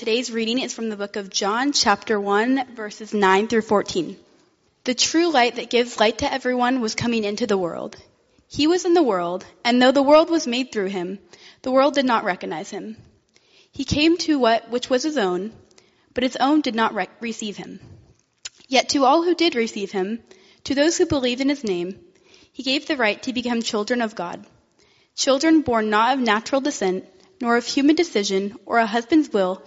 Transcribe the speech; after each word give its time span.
today's 0.00 0.30
reading 0.32 0.58
is 0.58 0.72
from 0.72 0.88
the 0.88 0.96
book 0.96 1.16
of 1.16 1.28
John, 1.28 1.72
chapter 1.72 2.18
1, 2.18 2.74
verses 2.74 3.12
9 3.12 3.48
through 3.48 3.60
14. 3.60 4.16
The 4.84 4.94
true 4.94 5.30
light 5.30 5.56
that 5.56 5.68
gives 5.68 6.00
light 6.00 6.16
to 6.20 6.32
everyone 6.32 6.80
was 6.80 6.94
coming 6.94 7.22
into 7.22 7.46
the 7.46 7.58
world. 7.58 7.96
He 8.48 8.66
was 8.66 8.86
in 8.86 8.94
the 8.94 9.02
world, 9.02 9.44
and 9.62 9.82
though 9.82 9.92
the 9.92 10.02
world 10.02 10.30
was 10.30 10.46
made 10.46 10.72
through 10.72 10.86
him, 10.86 11.18
the 11.60 11.70
world 11.70 11.92
did 11.92 12.06
not 12.06 12.24
recognize 12.24 12.70
him. 12.70 12.96
He 13.72 13.84
came 13.84 14.16
to 14.24 14.38
what 14.38 14.70
which 14.70 14.88
was 14.88 15.02
his 15.02 15.18
own, 15.18 15.52
but 16.14 16.24
his 16.24 16.36
own 16.36 16.62
did 16.62 16.74
not 16.74 16.96
receive 17.20 17.58
him. 17.58 17.78
Yet 18.68 18.88
to 18.90 19.04
all 19.04 19.22
who 19.22 19.34
did 19.34 19.54
receive 19.54 19.90
him, 19.90 20.22
to 20.64 20.74
those 20.74 20.96
who 20.96 21.04
believed 21.04 21.42
in 21.42 21.50
his 21.50 21.62
name, 21.62 22.00
he 22.52 22.62
gave 22.62 22.86
the 22.86 22.96
right 22.96 23.22
to 23.24 23.34
become 23.34 23.60
children 23.60 24.00
of 24.00 24.14
God. 24.14 24.46
Children 25.14 25.60
born 25.60 25.90
not 25.90 26.14
of 26.14 26.24
natural 26.24 26.62
descent, 26.62 27.04
nor 27.38 27.58
of 27.58 27.66
human 27.66 27.96
decision 27.96 28.56
or 28.64 28.78
a 28.78 28.86
husband's 28.86 29.30
will, 29.30 29.62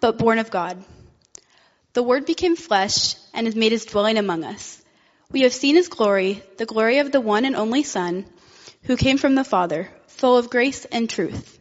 but 0.00 0.18
born 0.18 0.38
of 0.38 0.50
God. 0.50 0.82
The 1.92 2.02
Word 2.02 2.26
became 2.26 2.56
flesh 2.56 3.14
and 3.34 3.46
has 3.46 3.56
made 3.56 3.72
his 3.72 3.84
dwelling 3.84 4.16
among 4.16 4.44
us. 4.44 4.80
We 5.32 5.42
have 5.42 5.52
seen 5.52 5.76
his 5.76 5.88
glory, 5.88 6.42
the 6.56 6.66
glory 6.66 6.98
of 6.98 7.12
the 7.12 7.20
one 7.20 7.44
and 7.44 7.56
only 7.56 7.82
Son, 7.82 8.26
who 8.84 8.96
came 8.96 9.18
from 9.18 9.34
the 9.34 9.44
Father, 9.44 9.88
full 10.08 10.36
of 10.36 10.50
grace 10.50 10.84
and 10.84 11.08
truth. 11.08 11.58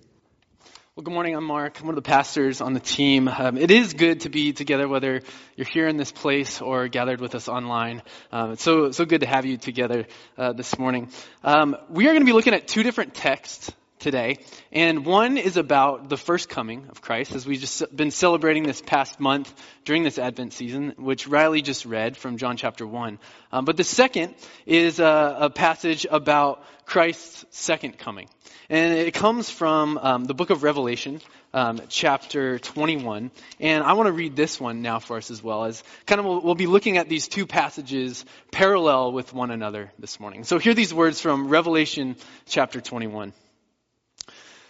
Well, 0.96 1.04
good 1.06 1.14
morning. 1.14 1.36
I'm 1.36 1.46
Mark. 1.46 1.80
I'm 1.80 1.86
one 1.86 1.98
of 1.98 2.04
the 2.04 2.10
pastors 2.10 2.60
on 2.60 2.74
the 2.74 2.82
team. 2.82 3.30
Um, 3.30 3.58
it 3.58 3.72
is 3.72 3.94
good 3.94 4.22
to 4.22 4.30
be 4.30 4.52
together, 4.52 4.86
whether 4.86 5.22
you're 5.56 5.68
here 5.68 5.88
in 5.88 5.96
this 5.96 6.12
place 6.12 6.62
or 6.62 6.90
gathered 6.90 7.22
with 7.22 7.36
us 7.36 7.48
online. 7.48 8.02
Um, 8.34 8.52
it's 8.52 8.64
so 8.64 8.92
so 8.92 9.06
good 9.06 9.22
to 9.22 9.28
have 9.28 9.46
you 9.46 9.56
together 9.56 10.08
uh, 10.38 10.52
this 10.52 10.78
morning. 10.78 11.10
Um, 11.42 11.78
we 11.90 12.06
are 12.08 12.12
going 12.12 12.20
to 12.20 12.26
be 12.26 12.34
looking 12.34 12.54
at 12.54 12.68
two 12.68 12.84
different 12.84 13.14
texts 13.14 13.72
today. 14.00 14.38
And 14.72 15.06
one 15.06 15.38
is 15.38 15.58
about 15.58 16.10
the 16.10 16.18
first 16.18 16.50
coming 16.50 16.88
of 16.90 17.02
Christ, 17.02 17.36
as 17.36 17.46
we've 17.46 17.60
just 17.60 17.96
been 17.96 18.12
celebrating 18.12 18.64
this 18.64 18.82
past 18.82 19.20
month 19.20 19.54
during 19.86 20.04
this 20.04 20.18
Advent 20.18 20.54
season, 20.54 20.94
which 20.98 21.28
Riley 21.28 21.62
just 21.62 21.86
read 21.86 22.18
from 22.18 22.38
John 22.38 22.58
chapter 22.58 22.88
1. 22.88 23.20
Um, 23.52 23.66
but 23.66 23.78
the 23.78 23.84
second 23.84 24.36
is 24.66 25.00
a, 25.00 25.38
a, 25.42 25.50
passage 25.50 26.06
about 26.10 26.64
Christ's 26.86 27.46
second 27.50 27.98
coming. 27.98 28.30
And 28.70 28.94
it 28.94 29.14
comes 29.14 29.50
from 29.50 29.98
um, 29.98 30.26
the 30.26 30.34
book 30.34 30.52
of 30.52 30.64
Revelation, 30.64 31.22
um, 31.54 31.82
chapter 31.90 32.60
21. 32.60 33.32
And 33.60 33.84
I 33.84 33.94
want 33.94 34.08
to 34.08 34.14
read 34.14 34.36
this 34.36 34.62
one 34.62 34.82
now 34.82 35.00
for 35.00 35.18
us 35.18 35.32
as 35.32 35.44
well, 35.44 35.66
as 35.66 35.84
kind 36.06 36.20
of 36.20 36.26
we'll, 36.26 36.42
we'll 36.42 36.56
be 36.56 36.68
looking 36.68 36.98
at 36.98 37.10
these 37.10 37.28
two 37.28 37.46
passages 37.46 38.24
parallel 38.52 39.12
with 39.12 39.34
one 39.34 39.52
another 39.52 39.92
this 40.00 40.20
morning. 40.20 40.44
So 40.44 40.60
hear 40.60 40.74
these 40.74 40.94
words 40.94 41.20
from 41.20 41.50
Revelation 41.50 42.16
chapter 42.46 42.80
21. 42.80 43.34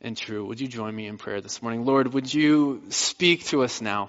and 0.00 0.16
true. 0.16 0.44
Would 0.46 0.60
you 0.60 0.68
join 0.68 0.94
me 0.94 1.06
in 1.06 1.18
prayer 1.18 1.40
this 1.40 1.62
morning? 1.62 1.84
Lord, 1.84 2.12
would 2.14 2.32
you 2.32 2.82
speak 2.88 3.46
to 3.46 3.62
us 3.62 3.80
now? 3.80 4.08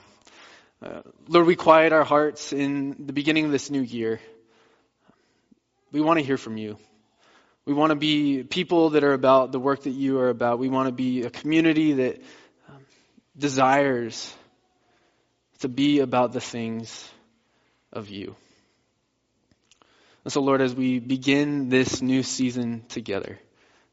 Uh, 0.82 1.02
Lord, 1.28 1.46
we 1.46 1.56
quiet 1.56 1.94
our 1.94 2.04
hearts 2.04 2.54
in 2.54 3.06
the 3.06 3.14
beginning 3.14 3.46
of 3.46 3.52
this 3.52 3.70
new 3.70 3.82
year. 3.82 4.20
We 5.92 6.02
want 6.02 6.20
to 6.20 6.26
hear 6.26 6.38
from 6.38 6.58
you. 6.58 6.78
We 7.66 7.74
want 7.74 7.92
to 7.92 7.96
be 7.96 8.44
people 8.44 8.92
that 8.92 9.04
are 9.04 9.14
about 9.14 9.52
the 9.52 9.60
work 9.60 9.84
that 9.84 9.92
you 9.92 10.20
are 10.20 10.30
about. 10.30 10.58
We 10.58 10.70
want 10.70 10.88
to 10.88 10.94
be 10.94 11.24
a 11.24 11.30
community 11.30 11.94
that 11.94 12.22
um, 12.70 12.78
desires 13.38 14.34
to 15.60 15.70
be 15.70 16.00
about 16.00 16.34
the 16.34 16.42
things 16.42 17.08
of 17.94 18.10
you. 18.10 18.36
And 20.24 20.34
so, 20.34 20.42
Lord, 20.42 20.62
as 20.62 20.74
we 20.74 21.00
begin 21.00 21.70
this 21.70 22.02
new 22.02 22.24
season 22.24 22.84
together, 22.90 23.40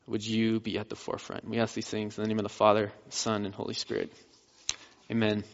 would 0.09 0.27
you 0.27 0.59
be 0.59 0.79
at 0.79 0.89
the 0.89 0.97
forefront? 0.97 1.49
We 1.49 1.59
ask 1.59 1.75
these 1.75 1.89
things 1.89 2.17
in 2.17 2.23
the 2.23 2.29
name 2.29 2.39
of 2.39 2.43
the 2.43 2.49
Father, 2.49 2.93
Son, 3.11 3.45
and 3.45 3.55
Holy 3.55 3.75
Spirit. 3.75 4.13
Amen. 5.11 5.45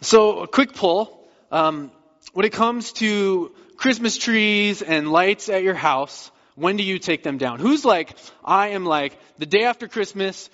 So, 0.00 0.40
a 0.40 0.48
quick 0.48 0.74
poll. 0.74 1.28
Um, 1.52 1.90
when 2.32 2.46
it 2.46 2.52
comes 2.52 2.92
to 2.94 3.52
Christmas 3.76 4.16
trees 4.16 4.82
and 4.82 5.10
lights 5.10 5.48
at 5.48 5.62
your 5.62 5.74
house, 5.74 6.30
when 6.54 6.76
do 6.76 6.82
you 6.82 6.98
take 6.98 7.22
them 7.22 7.38
down? 7.38 7.60
Who's 7.60 7.84
like, 7.84 8.16
I 8.44 8.68
am 8.68 8.84
like, 8.84 9.16
the 9.38 9.46
day 9.46 9.64
after 9.64 9.88
Christmas, 9.88 10.48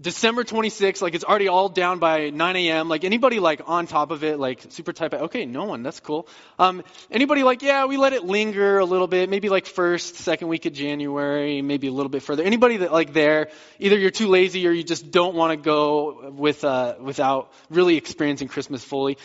December 0.00 0.44
26th, 0.44 1.02
like 1.02 1.14
it's 1.14 1.24
already 1.24 1.48
all 1.48 1.68
down 1.68 1.98
by 1.98 2.30
9 2.30 2.56
a.m. 2.56 2.88
Like 2.88 3.04
anybody 3.04 3.40
like 3.40 3.62
on 3.66 3.86
top 3.86 4.10
of 4.10 4.22
it, 4.22 4.38
like 4.38 4.66
super 4.68 4.92
type? 4.92 5.12
Okay, 5.12 5.44
no 5.44 5.64
one. 5.64 5.82
That's 5.82 5.98
cool. 6.00 6.28
Um, 6.58 6.84
anybody 7.10 7.42
like, 7.42 7.62
yeah, 7.62 7.86
we 7.86 7.96
let 7.96 8.12
it 8.12 8.24
linger 8.24 8.78
a 8.78 8.84
little 8.84 9.08
bit, 9.08 9.28
maybe 9.28 9.48
like 9.48 9.66
first, 9.66 10.16
second 10.16 10.48
week 10.48 10.66
of 10.66 10.72
January, 10.72 11.62
maybe 11.62 11.88
a 11.88 11.92
little 11.92 12.10
bit 12.10 12.22
further. 12.22 12.44
Anybody 12.44 12.78
that 12.78 12.92
like 12.92 13.12
there, 13.12 13.50
either 13.78 13.98
you're 13.98 14.10
too 14.10 14.28
lazy 14.28 14.66
or 14.68 14.70
you 14.70 14.84
just 14.84 15.10
don't 15.10 15.34
want 15.34 15.50
to 15.52 15.56
go 15.56 16.30
with, 16.30 16.64
uh, 16.64 16.94
without 17.00 17.52
really 17.68 17.96
experiencing 17.96 18.48
Christmas 18.48 18.84
fully. 18.84 19.18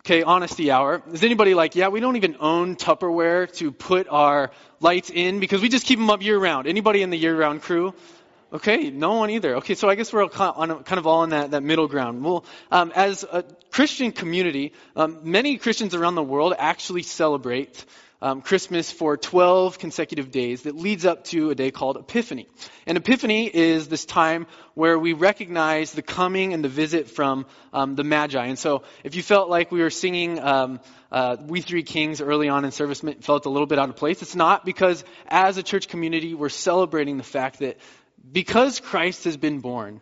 Okay, 0.00 0.22
honesty 0.22 0.70
hour. 0.70 1.02
Is 1.12 1.22
anybody 1.22 1.54
like, 1.54 1.76
yeah, 1.76 1.88
we 1.88 2.00
don't 2.00 2.16
even 2.16 2.36
own 2.40 2.76
Tupperware 2.76 3.52
to 3.56 3.72
put 3.72 4.08
our 4.08 4.52
lights 4.80 5.10
in 5.10 5.40
because 5.40 5.60
we 5.60 5.68
just 5.68 5.84
keep 5.84 5.98
them 5.98 6.08
up 6.08 6.22
year 6.22 6.38
round? 6.38 6.66
Anybody 6.66 7.02
in 7.02 7.10
the 7.10 7.18
year 7.18 7.36
round 7.36 7.62
crew? 7.62 7.94
Okay, 8.50 8.90
no 8.90 9.12
one 9.14 9.28
either. 9.28 9.56
Okay, 9.56 9.74
so 9.74 9.90
I 9.90 9.94
guess 9.94 10.10
we're 10.10 10.26
kind 10.28 10.70
of 10.70 11.06
all 11.06 11.22
in 11.22 11.30
that, 11.30 11.50
that 11.50 11.62
middle 11.62 11.86
ground. 11.86 12.24
Well, 12.24 12.46
um, 12.70 12.92
as 12.96 13.22
a 13.22 13.44
Christian 13.70 14.10
community, 14.10 14.72
um, 14.96 15.18
many 15.24 15.58
Christians 15.58 15.94
around 15.94 16.14
the 16.14 16.22
world 16.22 16.54
actually 16.58 17.02
celebrate 17.02 17.84
um, 18.22 18.40
Christmas 18.40 18.90
for 18.90 19.18
12 19.18 19.78
consecutive 19.78 20.30
days 20.30 20.62
that 20.62 20.74
leads 20.74 21.04
up 21.04 21.24
to 21.24 21.50
a 21.50 21.54
day 21.54 21.70
called 21.70 21.98
Epiphany. 21.98 22.48
And 22.86 22.96
Epiphany 22.96 23.54
is 23.54 23.88
this 23.88 24.06
time 24.06 24.46
where 24.72 24.98
we 24.98 25.12
recognize 25.12 25.92
the 25.92 26.00
coming 26.00 26.54
and 26.54 26.64
the 26.64 26.70
visit 26.70 27.10
from 27.10 27.44
um, 27.74 27.96
the 27.96 28.02
Magi. 28.02 28.46
And 28.46 28.58
so 28.58 28.82
if 29.04 29.14
you 29.14 29.22
felt 29.22 29.50
like 29.50 29.70
we 29.70 29.80
were 29.80 29.90
singing 29.90 30.38
um, 30.38 30.80
uh, 31.12 31.36
We 31.46 31.60
Three 31.60 31.82
Kings 31.82 32.22
early 32.22 32.48
on 32.48 32.64
in 32.64 32.72
service, 32.72 33.02
felt 33.20 33.44
a 33.44 33.50
little 33.50 33.66
bit 33.66 33.78
out 33.78 33.90
of 33.90 33.96
place, 33.96 34.22
it's 34.22 34.34
not 34.34 34.64
because 34.64 35.04
as 35.28 35.58
a 35.58 35.62
church 35.62 35.88
community, 35.88 36.32
we're 36.32 36.48
celebrating 36.48 37.18
the 37.18 37.24
fact 37.24 37.58
that 37.58 37.76
because 38.30 38.80
Christ 38.80 39.24
has 39.24 39.36
been 39.36 39.60
born, 39.60 40.00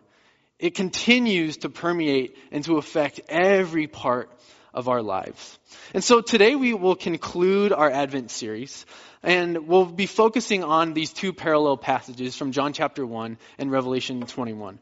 it 0.59 0.75
continues 0.75 1.57
to 1.57 1.69
permeate 1.69 2.37
and 2.51 2.63
to 2.65 2.77
affect 2.77 3.21
every 3.29 3.87
part 3.87 4.31
of 4.73 4.87
our 4.89 5.01
lives. 5.01 5.59
And 5.93 6.03
so 6.03 6.21
today 6.21 6.55
we 6.55 6.73
will 6.73 6.95
conclude 6.95 7.73
our 7.73 7.89
Advent 7.89 8.31
series 8.31 8.85
and 9.23 9.67
we'll 9.67 9.85
be 9.85 10.05
focusing 10.05 10.63
on 10.63 10.93
these 10.93 11.11
two 11.11 11.33
parallel 11.33 11.77
passages 11.77 12.35
from 12.35 12.51
John 12.51 12.73
chapter 12.73 13.05
1 13.05 13.37
and 13.57 13.71
Revelation 13.71 14.21
21. 14.21 14.79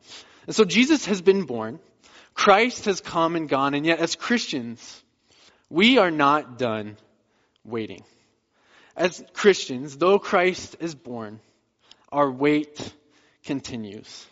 And 0.48 0.56
so 0.56 0.66
Jesus 0.66 1.06
has 1.06 1.22
been 1.22 1.44
born, 1.44 1.80
Christ 2.34 2.86
has 2.86 3.00
come 3.02 3.36
and 3.36 3.48
gone, 3.48 3.74
and 3.74 3.86
yet 3.86 4.00
as 4.00 4.16
Christians, 4.16 5.04
we 5.70 5.98
are 5.98 6.12
not 6.12 6.58
done 6.58 6.98
waiting. 7.64 8.04
As 8.96 9.24
Christians, 9.34 9.98
though 9.98 10.20
Christ 10.20 10.75
is 10.80 10.94
born, 10.94 11.40
our 12.12 12.30
wait 12.30 12.94
continues. 13.46 14.28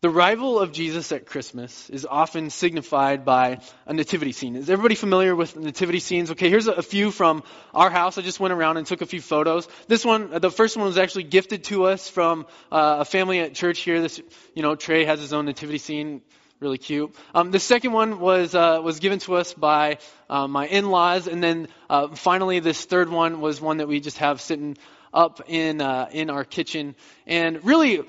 The 0.00 0.10
arrival 0.10 0.60
of 0.60 0.70
Jesus 0.70 1.10
at 1.10 1.26
Christmas 1.26 1.90
is 1.90 2.06
often 2.06 2.50
signified 2.50 3.24
by 3.24 3.58
a 3.84 3.92
nativity 3.92 4.30
scene. 4.30 4.54
Is 4.54 4.70
everybody 4.70 4.94
familiar 4.94 5.34
with 5.34 5.56
nativity 5.56 5.98
scenes? 5.98 6.30
Okay, 6.30 6.48
here's 6.48 6.68
a, 6.68 6.82
few 6.82 7.10
from 7.10 7.42
our 7.74 7.90
house. 7.90 8.16
I 8.16 8.22
just 8.22 8.38
went 8.38 8.54
around 8.54 8.76
and 8.76 8.86
took 8.86 9.02
a 9.02 9.06
few 9.06 9.20
photos. 9.20 9.66
This 9.88 10.04
one, 10.04 10.30
the 10.38 10.52
first 10.52 10.76
one 10.76 10.86
was 10.86 10.98
actually 10.98 11.24
gifted 11.24 11.64
to 11.64 11.86
us 11.86 12.08
from 12.08 12.46
uh, 12.70 12.98
a 13.00 13.04
family 13.04 13.40
at 13.40 13.54
church 13.54 13.80
here. 13.80 14.00
This, 14.00 14.20
you 14.54 14.62
know, 14.62 14.76
Trey 14.76 15.04
has 15.04 15.18
his 15.18 15.32
own 15.32 15.46
nativity 15.46 15.78
scene. 15.78 16.22
really 16.60 16.78
cute. 16.78 17.12
Um, 17.34 17.50
the 17.50 17.58
second 17.58 17.90
one 17.90 18.20
was 18.20 18.54
uh, 18.54 18.80
was 18.80 19.00
given 19.00 19.18
to 19.20 19.34
us 19.34 19.52
by 19.52 19.98
uh, 20.30 20.46
my 20.46 20.68
in-laws, 20.68 21.26
and 21.26 21.42
then 21.42 21.66
uh, 21.90 22.14
finally 22.14 22.60
this 22.60 22.84
third 22.84 23.08
one 23.08 23.40
was 23.40 23.60
one 23.60 23.78
that 23.78 23.88
we 23.88 23.98
just 23.98 24.18
have 24.18 24.40
sitting 24.40 24.76
up 25.12 25.40
in 25.48 25.80
uh, 25.80 26.08
in 26.12 26.30
our 26.30 26.44
kitchen. 26.44 26.94
And 27.26 27.64
really, 27.64 28.04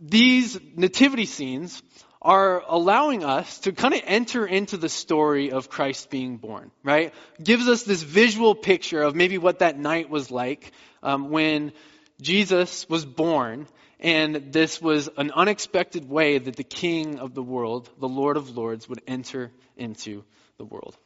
these 0.00 0.58
nativity 0.74 1.26
scenes 1.26 1.82
are 2.24 2.62
allowing 2.66 3.22
us 3.22 3.58
to 3.60 3.72
kind 3.72 3.92
of 3.92 4.00
enter 4.04 4.46
into 4.46 4.78
the 4.78 4.88
story 4.88 5.52
of 5.52 5.68
Christ 5.68 6.08
being 6.08 6.38
born, 6.38 6.70
right? 6.82 7.12
Gives 7.42 7.68
us 7.68 7.82
this 7.82 8.02
visual 8.02 8.54
picture 8.54 9.02
of 9.02 9.14
maybe 9.14 9.36
what 9.36 9.58
that 9.58 9.78
night 9.78 10.08
was 10.08 10.30
like 10.30 10.72
um, 11.02 11.30
when 11.30 11.72
Jesus 12.22 12.88
was 12.88 13.04
born, 13.04 13.66
and 14.00 14.52
this 14.52 14.80
was 14.80 15.10
an 15.18 15.32
unexpected 15.32 16.08
way 16.08 16.38
that 16.38 16.56
the 16.56 16.64
King 16.64 17.18
of 17.18 17.34
the 17.34 17.42
world, 17.42 17.90
the 17.98 18.08
Lord 18.08 18.38
of 18.38 18.56
Lords, 18.56 18.88
would 18.88 19.02
enter 19.06 19.52
into 19.76 20.24
the 20.56 20.64
world. 20.64 20.96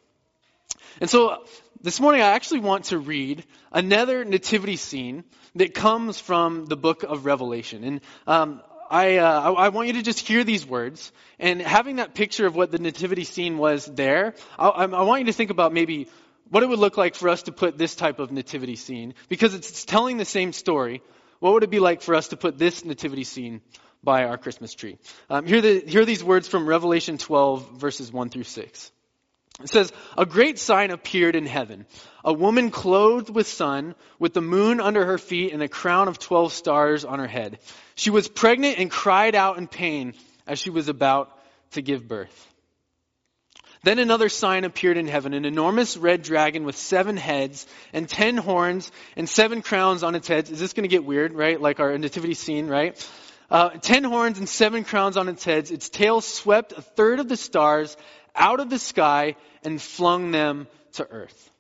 And 1.01 1.11
so 1.11 1.45
this 1.81 2.01
morning 2.01 2.23
I 2.23 2.31
actually 2.31 2.61
want 2.61 2.87
to 2.87 2.99
read 2.99 3.45
another 3.73 4.25
nativity 4.25 4.77
scene 4.77 5.25
that 5.55 5.75
comes 5.75 6.19
from 6.19 6.67
the 6.67 6.77
book 6.77 7.03
of 7.03 7.25
Revelation. 7.25 7.85
And 7.85 8.01
um, 8.27 8.63
I, 8.91 9.19
uh, 9.19 9.53
I, 9.53 9.69
want 9.69 9.89
you 9.89 9.95
to 9.95 10.03
just 10.03 10.21
hear 10.21 10.45
these 10.45 10.67
words. 10.67 11.13
And 11.39 11.61
having 11.61 11.97
that 11.97 12.15
picture 12.15 12.47
of 12.47 12.57
what 12.57 12.71
the 12.71 12.79
nativity 12.79 13.25
scene 13.25 13.59
was 13.59 13.85
there, 13.87 14.35
I, 14.59 14.69
I 14.69 15.03
want 15.03 15.21
you 15.21 15.27
to 15.27 15.33
think 15.33 15.51
about 15.51 15.73
maybe 15.73 16.09
what 16.51 16.63
it 16.63 16.69
would 16.69 16.79
look 16.79 16.97
like 16.97 17.15
for 17.15 17.29
us 17.29 17.43
to 17.43 17.53
put 17.53 17.77
this 17.77 17.95
type 17.95 18.19
of 18.19 18.33
nativity 18.33 18.77
scene. 18.77 19.15
Because 19.29 19.55
it's 19.55 19.85
telling 19.85 20.17
the 20.17 20.25
same 20.25 20.53
story. 20.53 21.03
What 21.41 21.53
would 21.53 21.63
it 21.63 21.71
be 21.71 21.81
like 21.81 22.03
for 22.03 22.15
us 22.15 22.29
to 22.29 22.37
put 22.37 22.59
this 22.59 22.85
nativity 22.85 23.25
scene 23.25 23.61
by 24.03 24.25
our 24.25 24.39
Christmas 24.39 24.75
tree? 24.75 24.99
Um, 25.31 25.47
here, 25.47 25.61
the, 25.61 25.81
here 25.81 26.03
are 26.03 26.07
these 26.07 26.25
words 26.25 26.49
from 26.49 26.67
Revelation 26.67 27.19
12, 27.19 27.79
verses 27.79 28.13
1 28.13 28.31
through 28.31 28.45
6. 28.45 28.93
It 29.63 29.69
says, 29.71 29.93
A 30.17 30.25
great 30.25 30.59
sign 30.59 30.91
appeared 30.91 31.35
in 31.35 31.47
heaven. 31.47 31.87
A 32.25 32.33
woman 32.33 32.71
clothed 32.71 33.29
with 33.29 33.49
sun, 33.49 33.97
with 34.19 34.33
the 34.33 34.41
moon 34.41 34.81
under 34.81 35.05
her 35.05 35.19
feet 35.19 35.53
and 35.53 35.63
a 35.63 35.69
crown 35.69 36.07
of 36.07 36.19
twelve 36.19 36.53
stars 36.53 37.05
on 37.05 37.19
her 37.19 37.27
head. 37.27 37.59
She 37.97 38.11
was 38.11 38.29
pregnant 38.29 38.79
and 38.79 38.91
cried 38.91 39.35
out 39.35 39.59
in 39.59 39.67
pain 39.67 40.15
as 40.47 40.61
she 40.61 40.71
was 40.71 40.89
about 40.89 41.37
to 41.73 41.83
give 41.83 42.07
birth. 42.07 42.47
Then 43.83 43.99
another 43.99 44.29
sign 44.29 44.65
appeared 44.65 44.97
in 44.97 45.07
heaven, 45.07 45.35
an 45.35 45.45
enormous 45.45 45.97
red 45.97 46.23
dragon 46.23 46.65
with 46.65 46.77
seven 46.77 47.17
heads 47.17 47.67
and 47.93 48.09
ten 48.09 48.37
horns 48.37 48.91
and 49.17 49.29
seven 49.29 49.63
crowns 49.63 50.03
on 50.03 50.15
its 50.15 50.29
heads. 50.29 50.51
Is 50.51 50.59
this 50.59 50.73
going 50.73 50.89
to 50.89 50.89
get 50.89 51.05
weird, 51.05 51.33
right? 51.33 51.61
Like 51.61 51.81
our 51.81 51.97
nativity 51.97 52.35
scene, 52.35 52.69
right? 52.69 53.11
Uh, 53.51 53.71
ten 53.71 54.05
horns 54.05 54.39
and 54.39 54.49
seven 54.49 54.85
crowns 54.85 55.17
on 55.17 55.29
its 55.29 55.45
heads. 55.45 55.71
Its 55.71 55.89
tail 55.89 56.21
swept 56.21 56.73
a 56.73 56.83
third 56.83 57.19
of 57.21 57.29
the 57.29 57.37
stars 57.37 57.97
out 58.39 58.61
of 58.61 58.71
the 58.71 58.79
sky 58.79 59.37
and 59.65 59.83
flung 59.83 60.31
them 60.31 60.67
to 60.93 61.07
earth. 61.09 61.51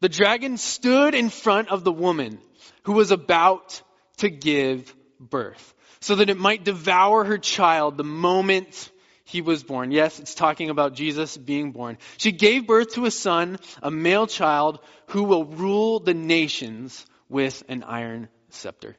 The 0.00 0.08
dragon 0.08 0.58
stood 0.58 1.14
in 1.14 1.30
front 1.30 1.70
of 1.70 1.82
the 1.82 1.92
woman 1.92 2.38
who 2.82 2.92
was 2.92 3.10
about 3.10 3.82
to 4.18 4.28
give 4.30 4.94
birth 5.18 5.74
so 6.00 6.16
that 6.16 6.30
it 6.30 6.38
might 6.38 6.64
devour 6.64 7.24
her 7.24 7.38
child 7.38 7.96
the 7.96 8.04
moment 8.04 8.90
he 9.24 9.40
was 9.40 9.64
born. 9.64 9.90
Yes, 9.90 10.20
it's 10.20 10.34
talking 10.34 10.70
about 10.70 10.94
Jesus 10.94 11.36
being 11.36 11.72
born. 11.72 11.98
She 12.16 12.30
gave 12.30 12.66
birth 12.66 12.94
to 12.94 13.06
a 13.06 13.10
son, 13.10 13.58
a 13.82 13.90
male 13.90 14.26
child, 14.26 14.78
who 15.08 15.24
will 15.24 15.44
rule 15.44 15.98
the 15.98 16.14
nations 16.14 17.04
with 17.28 17.64
an 17.68 17.82
iron 17.82 18.28
scepter. 18.50 18.96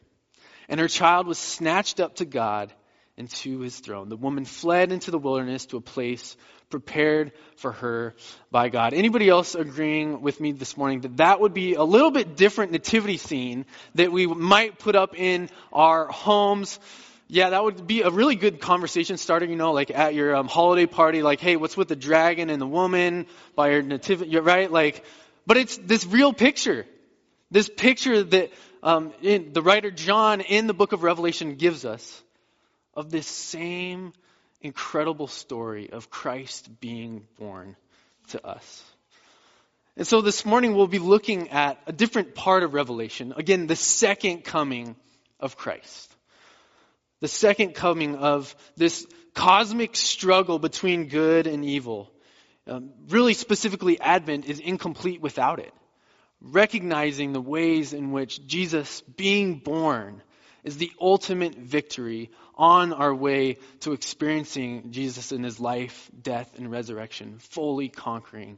And 0.67 0.81
her 0.81 0.89
child 0.89 1.27
was 1.27 1.37
snatched 1.37 2.01
up 2.01 2.15
to 2.15 2.25
God 2.25 2.73
and 3.17 3.29
to 3.29 3.59
his 3.59 3.79
throne. 3.79 4.09
The 4.09 4.15
woman 4.15 4.45
fled 4.45 4.91
into 4.91 5.11
the 5.11 5.17
wilderness 5.17 5.65
to 5.67 5.77
a 5.77 5.81
place 5.81 6.37
prepared 6.69 7.31
for 7.55 7.71
her 7.71 8.15
by 8.51 8.69
God. 8.69 8.93
Anybody 8.93 9.29
else 9.29 9.55
agreeing 9.55 10.21
with 10.21 10.39
me 10.39 10.51
this 10.51 10.77
morning 10.77 11.01
that 11.01 11.17
that 11.17 11.39
would 11.39 11.53
be 11.53 11.75
a 11.75 11.83
little 11.83 12.11
bit 12.11 12.35
different 12.35 12.71
nativity 12.71 13.17
scene 13.17 13.65
that 13.95 14.11
we 14.11 14.27
might 14.27 14.77
put 14.77 14.95
up 14.95 15.17
in 15.17 15.49
our 15.71 16.07
homes? 16.07 16.79
Yeah, 17.29 17.49
that 17.49 17.63
would 17.63 17.87
be 17.87 18.03
a 18.03 18.09
really 18.09 18.35
good 18.35 18.61
conversation 18.61 19.17
starter, 19.17 19.45
you 19.45 19.55
know, 19.55 19.73
like 19.73 19.91
at 19.91 20.13
your 20.13 20.35
um, 20.35 20.47
holiday 20.47 20.85
party, 20.85 21.23
like, 21.23 21.39
hey, 21.39 21.55
what's 21.55 21.75
with 21.75 21.87
the 21.87 21.95
dragon 21.95 22.49
and 22.49 22.61
the 22.61 22.67
woman 22.67 23.25
by 23.55 23.71
your 23.71 23.81
nativity, 23.81 24.37
right? 24.37 24.71
Like, 24.71 25.03
but 25.45 25.57
it's 25.57 25.77
this 25.77 26.05
real 26.05 26.33
picture. 26.33 26.85
This 27.49 27.69
picture 27.69 28.23
that 28.23 28.51
um, 28.83 29.13
in, 29.21 29.53
the 29.53 29.61
writer 29.61 29.89
John 29.91 30.41
in 30.41 30.67
the 30.67 30.73
book 30.73 30.91
of 30.91 31.03
Revelation 31.03 31.55
gives 31.55 31.85
us 31.85 32.21
of 32.97 33.11
this 33.11 33.27
same 33.27 34.11
incredible 34.59 35.27
story 35.27 35.91
of 35.91 36.09
Christ 36.09 36.67
being 36.81 37.27
born 37.39 37.75
to 38.29 38.45
us. 38.45 38.83
And 39.95 40.05
so 40.05 40.21
this 40.21 40.45
morning 40.45 40.75
we'll 40.75 40.87
be 40.87 40.99
looking 40.99 41.49
at 41.49 41.79
a 41.85 41.93
different 41.93 42.33
part 42.33 42.63
of 42.63 42.73
Revelation. 42.73 43.35
Again, 43.37 43.67
the 43.67 43.75
second 43.75 44.43
coming 44.43 44.95
of 45.39 45.55
Christ. 45.55 46.11
The 47.19 47.27
second 47.27 47.75
coming 47.75 48.15
of 48.15 48.55
this 48.75 49.05
cosmic 49.35 49.95
struggle 49.95 50.57
between 50.57 51.07
good 51.07 51.45
and 51.45 51.63
evil. 51.63 52.11
Um, 52.65 52.91
really 53.09 53.35
specifically, 53.35 53.99
Advent 53.99 54.45
is 54.45 54.59
incomplete 54.59 55.21
without 55.21 55.59
it. 55.59 55.73
Recognizing 56.41 57.33
the 57.33 57.41
ways 57.41 57.93
in 57.93 58.11
which 58.11 58.45
Jesus 58.45 59.01
being 59.01 59.59
born 59.59 60.23
is 60.67 60.77
the 60.77 60.91
ultimate 60.99 61.55
victory 61.55 62.29
on 62.55 62.91
our 62.91 63.15
way 63.15 63.57
to 63.79 63.93
experiencing 63.93 64.91
Jesus 64.91 65.31
in 65.31 65.41
his 65.41 65.61
life, 65.61 66.11
death, 66.21 66.51
and 66.57 66.69
resurrection, 66.69 67.37
fully 67.39 67.87
conquering 67.87 68.57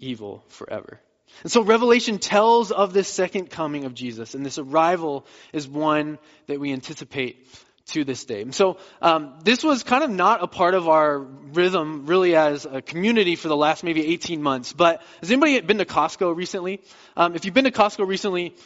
evil 0.00 0.44
forever. 0.48 1.00
And 1.44 1.52
so 1.52 1.62
Revelation 1.62 2.18
tells 2.18 2.72
of 2.72 2.92
this 2.92 3.08
second 3.08 3.50
coming 3.50 3.84
of 3.84 3.94
Jesus, 3.94 4.34
and 4.34 4.44
this 4.44 4.58
arrival 4.58 5.26
is 5.52 5.68
one 5.68 6.18
that 6.48 6.58
we 6.58 6.72
anticipate 6.72 7.46
to 7.86 8.02
this 8.02 8.24
day. 8.24 8.42
And 8.42 8.52
so 8.52 8.78
um, 9.00 9.38
this 9.44 9.62
was 9.62 9.84
kind 9.84 10.02
of 10.02 10.10
not 10.10 10.42
a 10.42 10.48
part 10.48 10.74
of 10.74 10.88
our 10.88 11.20
rhythm 11.20 12.06
really 12.06 12.34
as 12.34 12.64
a 12.64 12.82
community 12.82 13.36
for 13.36 13.46
the 13.46 13.56
last 13.56 13.84
maybe 13.84 14.04
18 14.04 14.42
months. 14.42 14.72
But 14.72 15.02
has 15.20 15.30
anybody 15.30 15.60
been 15.60 15.78
to 15.78 15.84
Costco 15.84 16.34
recently? 16.34 16.80
Um, 17.16 17.36
if 17.36 17.44
you've 17.44 17.54
been 17.54 17.64
to 17.64 17.70
Costco 17.70 18.04
recently, 18.08 18.56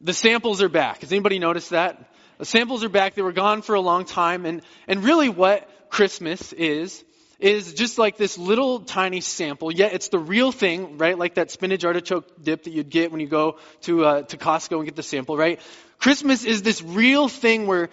the 0.00 0.12
samples 0.12 0.62
are 0.62 0.68
back. 0.68 1.00
Has 1.00 1.12
anybody 1.12 1.38
noticed 1.38 1.70
that? 1.70 2.12
The 2.38 2.44
samples 2.44 2.84
are 2.84 2.88
back. 2.88 3.14
They 3.14 3.22
were 3.22 3.32
gone 3.32 3.62
for 3.62 3.74
a 3.74 3.80
long 3.80 4.04
time. 4.04 4.44
And, 4.44 4.62
and 4.86 5.02
really 5.02 5.28
what 5.28 5.68
Christmas 5.90 6.52
is, 6.52 7.02
is 7.38 7.74
just 7.74 7.98
like 7.98 8.16
this 8.16 8.38
little 8.38 8.80
tiny 8.80 9.20
sample. 9.20 9.72
Yet 9.72 9.92
it's 9.94 10.08
the 10.08 10.18
real 10.18 10.52
thing, 10.52 10.98
right? 10.98 11.18
Like 11.18 11.34
that 11.34 11.50
spinach 11.50 11.84
artichoke 11.84 12.42
dip 12.42 12.64
that 12.64 12.72
you'd 12.72 12.90
get 12.90 13.10
when 13.10 13.20
you 13.20 13.26
go 13.26 13.58
to, 13.82 14.04
uh, 14.04 14.22
to 14.22 14.36
Costco 14.36 14.76
and 14.76 14.84
get 14.84 14.96
the 14.96 15.02
sample, 15.02 15.36
right? 15.36 15.60
Christmas 15.98 16.44
is 16.44 16.62
this 16.62 16.82
real 16.82 17.28
thing 17.28 17.66
where 17.66 17.88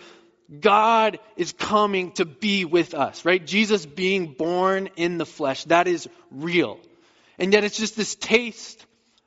God 0.59 1.19
is 1.37 1.53
coming 1.53 2.11
to 2.13 2.25
be 2.25 2.65
with 2.65 2.93
us, 2.93 3.25
right? 3.25 3.45
Jesus 3.45 3.85
being 3.85 4.33
born 4.33 4.89
in 4.95 5.17
the 5.17 5.25
flesh. 5.25 5.63
That 5.65 5.87
is 5.87 6.07
real. 6.31 6.79
And 7.39 7.53
yet 7.53 7.63
it's 7.63 7.77
just 7.77 7.95
this 7.95 8.15
taste 8.15 8.85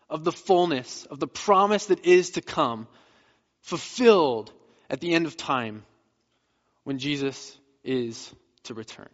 of 0.09 0.25
the 0.25 0.33
fullness 0.33 1.07
of 1.11 1.21
the 1.21 1.27
promise 1.27 1.87
that 1.87 2.05
is 2.05 2.31
to 2.31 2.41
come, 2.41 2.87
fulfilled 3.63 4.53
at 4.89 5.01
the 5.01 5.15
end 5.15 5.27
of 5.27 5.37
time 5.37 5.85
when 6.85 6.99
Jesus 6.99 7.59
is 7.83 8.33
to 8.65 8.75
return. 8.75 9.09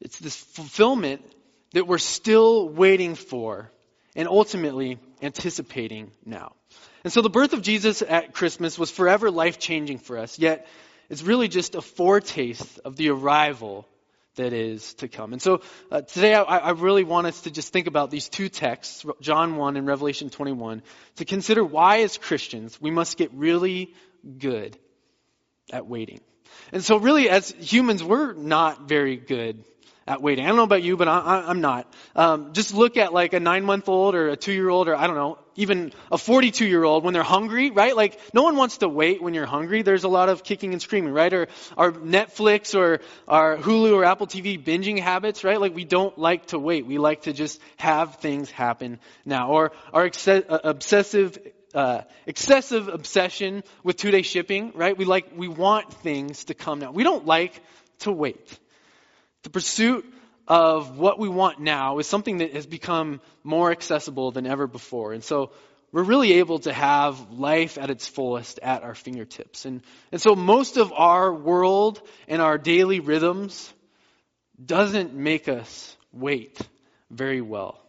It's 0.00 0.18
this 0.18 0.36
fulfillment 0.36 1.22
that 1.72 1.86
we're 1.86 1.98
still 1.98 2.68
waiting 2.68 3.14
for 3.14 3.70
and 4.16 4.26
ultimately 4.26 4.98
anticipating 5.22 6.10
now. 6.24 6.54
And 7.04 7.12
so 7.12 7.22
the 7.22 7.30
birth 7.30 7.52
of 7.52 7.62
Jesus 7.62 8.02
at 8.02 8.32
Christmas 8.32 8.78
was 8.78 8.90
forever 8.90 9.30
life 9.30 9.58
changing 9.58 9.98
for 9.98 10.18
us, 10.18 10.38
yet 10.38 10.66
it's 11.08 11.22
really 11.22 11.48
just 11.48 11.74
a 11.74 11.82
foretaste 11.82 12.80
of 12.84 12.96
the 12.96 13.10
arrival 13.10 13.86
that 14.36 14.52
is 14.52 14.94
to 14.94 15.08
come. 15.08 15.32
And 15.32 15.42
so 15.42 15.60
uh, 15.90 16.02
today 16.02 16.34
I, 16.34 16.42
I, 16.42 16.70
really 16.70 17.04
want 17.04 17.26
us 17.26 17.42
to 17.42 17.50
just 17.50 17.72
think 17.72 17.86
about 17.86 18.10
these 18.10 18.28
two 18.28 18.48
texts, 18.48 19.04
John 19.20 19.56
1 19.56 19.76
and 19.76 19.86
Revelation 19.86 20.30
21, 20.30 20.82
to 21.16 21.24
consider 21.24 21.64
why 21.64 22.02
as 22.02 22.16
Christians 22.16 22.80
we 22.80 22.90
must 22.90 23.16
get 23.16 23.32
really 23.34 23.94
good 24.38 24.78
at 25.72 25.86
waiting. 25.86 26.20
And 26.72 26.84
so 26.84 26.96
really 26.96 27.28
as 27.28 27.50
humans 27.50 28.04
we're 28.04 28.32
not 28.32 28.88
very 28.88 29.16
good 29.16 29.64
at 30.06 30.22
waiting. 30.22 30.44
I 30.44 30.48
don't 30.48 30.56
know 30.56 30.64
about 30.64 30.82
you, 30.82 30.96
but 30.96 31.08
I, 31.08 31.50
am 31.50 31.60
not. 31.60 31.92
Um, 32.16 32.52
just 32.52 32.74
look 32.74 32.96
at 32.96 33.12
like 33.12 33.32
a 33.32 33.40
nine 33.40 33.64
month 33.64 33.88
old 33.88 34.14
or 34.14 34.30
a 34.30 34.36
two 34.36 34.52
year 34.52 34.68
old 34.68 34.88
or 34.88 34.96
I 34.96 35.06
don't 35.06 35.16
know, 35.16 35.38
even 35.60 35.92
a 36.10 36.16
42 36.16 36.66
year 36.66 36.82
old 36.84 37.04
when 37.04 37.12
they're 37.12 37.22
hungry, 37.22 37.70
right? 37.70 37.94
Like 37.94 38.18
no 38.34 38.42
one 38.42 38.56
wants 38.56 38.78
to 38.78 38.88
wait 38.88 39.22
when 39.22 39.34
you're 39.34 39.46
hungry. 39.46 39.82
There's 39.82 40.04
a 40.04 40.08
lot 40.08 40.28
of 40.28 40.42
kicking 40.42 40.72
and 40.72 40.80
screaming, 40.80 41.12
right? 41.12 41.32
Or 41.32 41.48
our 41.76 41.92
Netflix 41.92 42.74
or 42.74 43.00
our 43.28 43.56
Hulu 43.56 43.92
or 43.92 44.04
Apple 44.04 44.26
TV 44.26 44.62
binging 44.62 44.98
habits, 44.98 45.44
right? 45.44 45.60
Like 45.60 45.74
we 45.74 45.84
don't 45.84 46.16
like 46.18 46.46
to 46.46 46.58
wait. 46.58 46.86
We 46.86 46.98
like 46.98 47.22
to 47.22 47.32
just 47.32 47.60
have 47.76 48.16
things 48.16 48.50
happen 48.50 48.98
now. 49.24 49.50
Or 49.50 49.72
our 49.92 50.06
ex- 50.06 50.26
uh, 50.26 50.42
obsessive 50.64 51.38
uh, 51.74 52.00
excessive 52.26 52.88
obsession 52.88 53.62
with 53.84 53.96
two 53.96 54.10
day 54.10 54.22
shipping, 54.22 54.72
right? 54.74 54.96
We 54.96 55.04
like, 55.04 55.26
we 55.36 55.46
want 55.46 55.92
things 56.02 56.44
to 56.44 56.54
come 56.54 56.80
now. 56.80 56.90
We 56.90 57.04
don't 57.04 57.26
like 57.26 57.60
to 58.00 58.10
wait. 58.10 58.58
The 59.42 59.50
pursuit 59.50 60.04
of 60.48 60.98
what 60.98 61.18
we 61.18 61.28
want 61.28 61.60
now 61.60 61.98
is 61.98 62.06
something 62.06 62.38
that 62.38 62.54
has 62.54 62.66
become 62.66 63.20
more 63.44 63.70
accessible 63.70 64.32
than 64.32 64.46
ever 64.46 64.66
before. 64.66 65.12
And 65.12 65.22
so 65.22 65.52
we're 65.92 66.02
really 66.04 66.34
able 66.34 66.60
to 66.60 66.72
have 66.72 67.30
life 67.32 67.78
at 67.78 67.90
its 67.90 68.06
fullest 68.06 68.58
at 68.60 68.82
our 68.82 68.94
fingertips. 68.94 69.64
And, 69.64 69.82
and 70.12 70.20
so 70.20 70.34
most 70.34 70.76
of 70.76 70.92
our 70.92 71.32
world 71.32 72.00
and 72.28 72.40
our 72.40 72.58
daily 72.58 73.00
rhythms 73.00 73.72
doesn't 74.64 75.14
make 75.14 75.48
us 75.48 75.96
wait 76.12 76.60
very 77.10 77.40
well. 77.40 77.80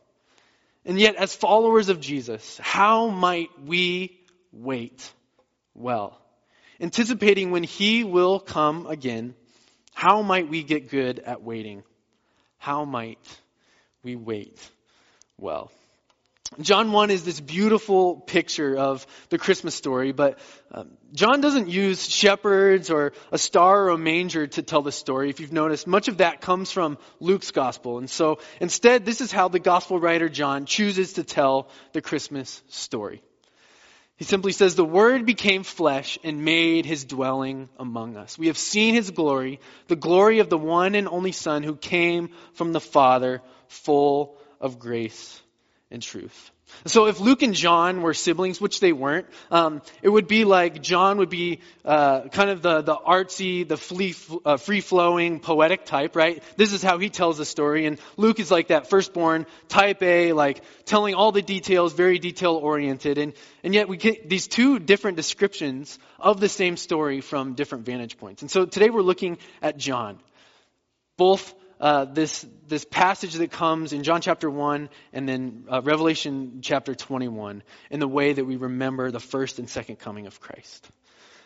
And 0.83 0.99
yet, 0.99 1.15
as 1.15 1.35
followers 1.35 1.89
of 1.89 1.99
Jesus, 1.99 2.57
how 2.57 3.07
might 3.07 3.49
we 3.63 4.19
wait 4.51 5.11
well? 5.75 6.19
Anticipating 6.79 7.51
when 7.51 7.63
He 7.63 8.03
will 8.03 8.39
come 8.39 8.87
again, 8.87 9.35
how 9.93 10.23
might 10.23 10.49
we 10.49 10.63
get 10.63 10.89
good 10.89 11.19
at 11.19 11.43
waiting? 11.43 11.83
How 12.61 12.85
might 12.85 13.17
we 14.03 14.15
wait 14.15 14.55
well? 15.35 15.71
John 16.59 16.91
1 16.91 17.09
is 17.09 17.23
this 17.23 17.39
beautiful 17.39 18.17
picture 18.17 18.77
of 18.77 19.07
the 19.29 19.39
Christmas 19.39 19.73
story, 19.73 20.11
but 20.11 20.37
um, 20.71 20.91
John 21.11 21.41
doesn't 21.41 21.69
use 21.69 22.07
shepherds 22.07 22.91
or 22.91 23.13
a 23.31 23.39
star 23.39 23.85
or 23.85 23.89
a 23.89 23.97
manger 23.97 24.45
to 24.45 24.61
tell 24.61 24.83
the 24.83 24.91
story. 24.91 25.31
If 25.31 25.39
you've 25.39 25.51
noticed, 25.51 25.87
much 25.87 26.07
of 26.07 26.17
that 26.17 26.39
comes 26.39 26.71
from 26.71 26.99
Luke's 27.19 27.49
gospel. 27.49 27.97
And 27.97 28.07
so 28.07 28.37
instead, 28.59 29.05
this 29.05 29.21
is 29.21 29.31
how 29.31 29.47
the 29.47 29.57
gospel 29.57 29.99
writer 29.99 30.29
John 30.29 30.67
chooses 30.67 31.13
to 31.13 31.23
tell 31.23 31.67
the 31.93 32.01
Christmas 32.03 32.61
story. 32.67 33.23
He 34.21 34.25
simply 34.25 34.51
says, 34.51 34.75
The 34.75 34.85
Word 34.85 35.25
became 35.25 35.63
flesh 35.63 36.19
and 36.23 36.45
made 36.45 36.85
his 36.85 37.05
dwelling 37.05 37.69
among 37.79 38.17
us. 38.17 38.37
We 38.37 38.47
have 38.47 38.57
seen 38.59 38.93
his 38.93 39.09
glory, 39.09 39.59
the 39.87 39.95
glory 39.95 40.37
of 40.37 40.47
the 40.47 40.59
one 40.59 40.93
and 40.93 41.07
only 41.07 41.31
Son 41.31 41.63
who 41.63 41.75
came 41.75 42.29
from 42.53 42.71
the 42.71 42.79
Father, 42.79 43.41
full 43.67 44.37
of 44.59 44.77
grace 44.77 45.41
and 45.89 46.03
truth. 46.03 46.51
So 46.85 47.07
if 47.07 47.19
Luke 47.19 47.41
and 47.41 47.53
John 47.53 48.01
were 48.01 48.13
siblings, 48.13 48.59
which 48.59 48.79
they 48.79 48.91
weren't, 48.93 49.27
um, 49.51 49.81
it 50.01 50.09
would 50.09 50.27
be 50.27 50.45
like 50.45 50.81
John 50.81 51.17
would 51.17 51.29
be 51.29 51.59
uh, 51.85 52.27
kind 52.29 52.49
of 52.49 52.61
the, 52.61 52.81
the 52.81 52.95
artsy, 52.95 53.67
the 53.67 53.77
free, 53.77 54.15
uh, 54.45 54.57
free-flowing, 54.57 55.39
poetic 55.39 55.85
type, 55.85 56.15
right? 56.15 56.41
This 56.57 56.73
is 56.73 56.81
how 56.81 56.97
he 56.97 57.09
tells 57.09 57.37
the 57.37 57.45
story. 57.45 57.85
And 57.85 57.99
Luke 58.17 58.39
is 58.39 58.49
like 58.51 58.67
that 58.69 58.89
firstborn, 58.89 59.45
type 59.67 60.01
A, 60.01 60.33
like 60.33 60.63
telling 60.85 61.15
all 61.15 61.31
the 61.31 61.41
details, 61.41 61.93
very 61.93 62.19
detail-oriented. 62.19 63.17
And, 63.17 63.33
and 63.63 63.73
yet 63.73 63.87
we 63.87 63.97
get 63.97 64.29
these 64.29 64.47
two 64.47 64.79
different 64.79 65.17
descriptions 65.17 65.99
of 66.19 66.39
the 66.39 66.49
same 66.49 66.77
story 66.77 67.21
from 67.21 67.53
different 67.53 67.85
vantage 67.85 68.17
points. 68.17 68.41
And 68.41 68.49
so 68.49 68.65
today 68.65 68.89
we're 68.89 69.01
looking 69.01 69.37
at 69.61 69.77
John. 69.77 70.19
Both 71.17 71.53
uh, 71.81 72.05
this, 72.05 72.45
this 72.67 72.85
passage 72.85 73.33
that 73.33 73.51
comes 73.51 73.91
in 73.91 74.03
John 74.03 74.21
chapter 74.21 74.49
1 74.49 74.89
and 75.13 75.27
then 75.27 75.65
uh, 75.69 75.81
Revelation 75.81 76.59
chapter 76.61 76.93
21 76.93 77.63
in 77.89 77.99
the 77.99 78.07
way 78.07 78.33
that 78.33 78.45
we 78.45 78.55
remember 78.55 79.09
the 79.09 79.19
first 79.19 79.57
and 79.57 79.67
second 79.67 79.97
coming 79.97 80.27
of 80.27 80.39
Christ. 80.39 80.87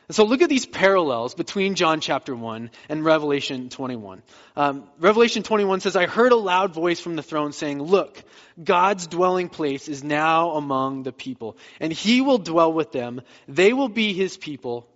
And 0.10 0.16
so 0.16 0.26
look 0.26 0.42
at 0.42 0.50
these 0.50 0.66
parallels 0.66 1.34
between 1.34 1.76
John 1.76 2.02
chapter 2.02 2.36
1 2.36 2.70
and 2.90 3.06
Revelation 3.06 3.70
21. 3.70 4.22
Um, 4.58 4.84
Revelation 5.00 5.42
21 5.42 5.80
says, 5.80 5.96
I 5.96 6.06
heard 6.06 6.34
a 6.34 6.36
loud 6.36 6.74
voice 6.74 7.00
from 7.00 7.16
the 7.16 7.24
throne 7.24 7.54
saying, 7.54 7.82
Look, 7.82 8.22
God's 8.62 9.08
dwelling 9.08 9.50
place 9.50 9.88
is 9.88 10.04
now 10.04 10.52
among 10.52 11.04
the 11.04 11.14
people, 11.14 11.58
and 11.80 11.92
he 11.92 12.22
will 12.22 12.38
dwell 12.38 12.72
with 12.72 12.92
them. 12.92 13.22
They 13.48 13.74
will 13.74 13.90
be 13.90 14.14
his 14.14 14.38
people, 14.38 14.88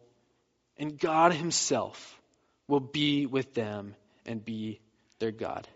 and 0.78 1.00
God 1.00 1.34
himself 1.34 2.20
will 2.68 2.82
be 2.82 3.26
with 3.26 3.56
them 3.56 3.96
and 4.28 4.46
be 4.46 4.80
their 5.20 5.32
God. 5.32 5.68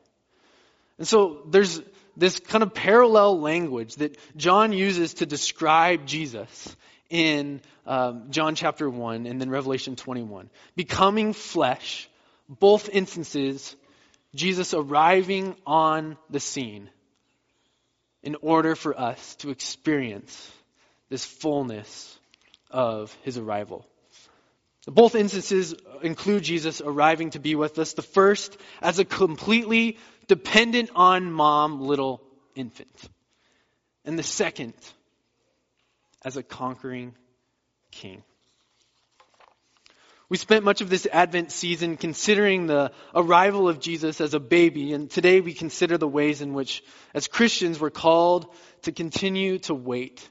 And 0.98 1.08
so 1.08 1.42
there's 1.50 1.82
this 2.16 2.40
kind 2.40 2.64
of 2.64 2.74
parallel 2.74 3.40
language 3.40 3.96
that 3.96 4.18
John 4.38 4.74
uses 4.74 5.16
to 5.16 5.26
describe 5.26 6.06
Jesus 6.06 6.76
in 7.10 7.62
um, 7.86 8.28
John 8.30 8.56
chapter 8.56 8.90
1 8.90 9.26
and 9.26 9.40
then 9.42 9.50
Revelation 9.50 9.96
21. 9.96 10.50
Becoming 10.76 11.34
flesh, 11.34 12.10
both 12.48 12.90
instances, 12.90 13.76
Jesus 14.36 14.74
arriving 14.74 15.56
on 15.66 16.18
the 16.30 16.40
scene 16.40 16.90
in 18.22 18.36
order 18.42 18.76
for 18.76 19.00
us 19.00 19.36
to 19.38 19.50
experience 19.50 20.52
this 21.10 21.26
fullness 21.26 22.18
of 22.72 23.16
his 23.24 23.38
arrival. 23.38 23.86
Both 24.86 25.16
instances 25.16 25.74
include 26.02 26.44
Jesus 26.44 26.82
arriving 26.82 27.32
to 27.32 27.40
be 27.40 27.56
with 27.56 27.80
us. 27.80 27.94
The 27.94 28.02
first 28.02 28.58
as 28.82 29.00
a 29.00 29.06
completely 29.06 29.98
dependent 30.28 30.90
on 30.96 31.32
mom 31.32 31.82
little 31.82 32.22
infant. 32.56 32.96
And 34.04 34.20
the 34.20 34.24
second 34.24 34.74
as 36.26 36.36
a 36.36 36.44
conquering 36.44 37.16
king. 37.92 38.24
We 40.30 40.38
spent 40.38 40.66
much 40.66 40.82
of 40.82 40.90
this 40.90 41.06
Advent 41.06 41.52
season 41.52 41.96
considering 41.96 42.66
the 42.66 42.92
arrival 43.14 43.70
of 43.70 43.80
Jesus 43.80 44.20
as 44.20 44.34
a 44.34 44.40
baby, 44.40 44.92
and 44.94 45.10
today 45.10 45.42
we 45.42 45.54
consider 45.54 45.98
the 45.98 46.08
ways 46.08 46.42
in 46.42 46.54
which, 46.54 46.84
as 47.14 47.28
Christians, 47.28 47.80
we're 47.80 47.92
called 47.92 48.48
to 48.82 48.92
continue 48.92 49.60
to 49.60 49.76
wait 49.76 50.28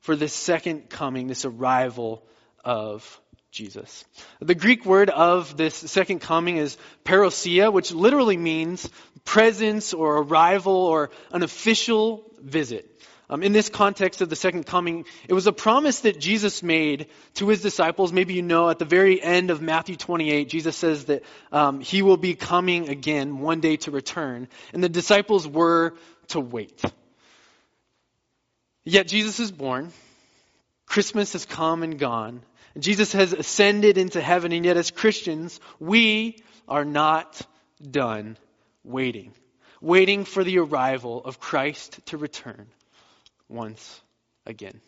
for 0.00 0.16
this 0.16 0.34
second 0.34 0.90
coming, 0.90 1.28
this 1.28 1.46
arrival 1.46 2.26
of 2.62 3.20
Jesus. 3.50 4.04
The 4.40 4.54
Greek 4.54 4.84
word 4.84 5.10
of 5.10 5.56
this 5.56 5.74
second 5.74 6.20
coming 6.20 6.58
is 6.58 6.76
parousia, 7.04 7.72
which 7.72 7.92
literally 7.92 8.36
means 8.36 8.88
presence 9.24 9.94
or 9.94 10.18
arrival 10.18 10.74
or 10.74 11.10
an 11.32 11.42
official 11.42 12.24
visit. 12.40 12.94
Um, 13.30 13.42
in 13.42 13.52
this 13.52 13.68
context 13.68 14.22
of 14.22 14.30
the 14.30 14.36
second 14.36 14.64
coming, 14.64 15.04
it 15.28 15.34
was 15.34 15.46
a 15.46 15.52
promise 15.52 16.00
that 16.00 16.18
Jesus 16.18 16.62
made 16.62 17.08
to 17.34 17.48
his 17.48 17.60
disciples. 17.60 18.10
Maybe 18.10 18.32
you 18.32 18.42
know 18.42 18.70
at 18.70 18.78
the 18.78 18.86
very 18.86 19.20
end 19.22 19.50
of 19.50 19.60
Matthew 19.60 19.96
28, 19.96 20.48
Jesus 20.48 20.76
says 20.76 21.06
that 21.06 21.22
um, 21.52 21.80
he 21.80 22.00
will 22.00 22.16
be 22.16 22.34
coming 22.34 22.88
again 22.88 23.40
one 23.40 23.60
day 23.60 23.76
to 23.78 23.90
return. 23.90 24.48
And 24.72 24.82
the 24.82 24.88
disciples 24.88 25.46
were 25.46 25.94
to 26.28 26.40
wait. 26.40 26.82
Yet 28.84 29.08
Jesus 29.08 29.40
is 29.40 29.52
born. 29.52 29.92
Christmas 30.86 31.34
has 31.34 31.44
come 31.44 31.82
and 31.82 31.98
gone. 31.98 32.40
Jesus 32.78 33.12
has 33.12 33.32
ascended 33.32 33.98
into 33.98 34.20
heaven, 34.20 34.52
and 34.52 34.64
yet 34.64 34.76
as 34.76 34.90
Christians, 34.90 35.60
we 35.78 36.42
are 36.66 36.84
not 36.84 37.40
done 37.82 38.36
waiting. 38.84 39.32
Waiting 39.80 40.24
for 40.24 40.42
the 40.42 40.58
arrival 40.58 41.24
of 41.24 41.38
Christ 41.38 42.00
to 42.06 42.16
return 42.16 42.66
once 43.48 44.00
again. 44.44 44.80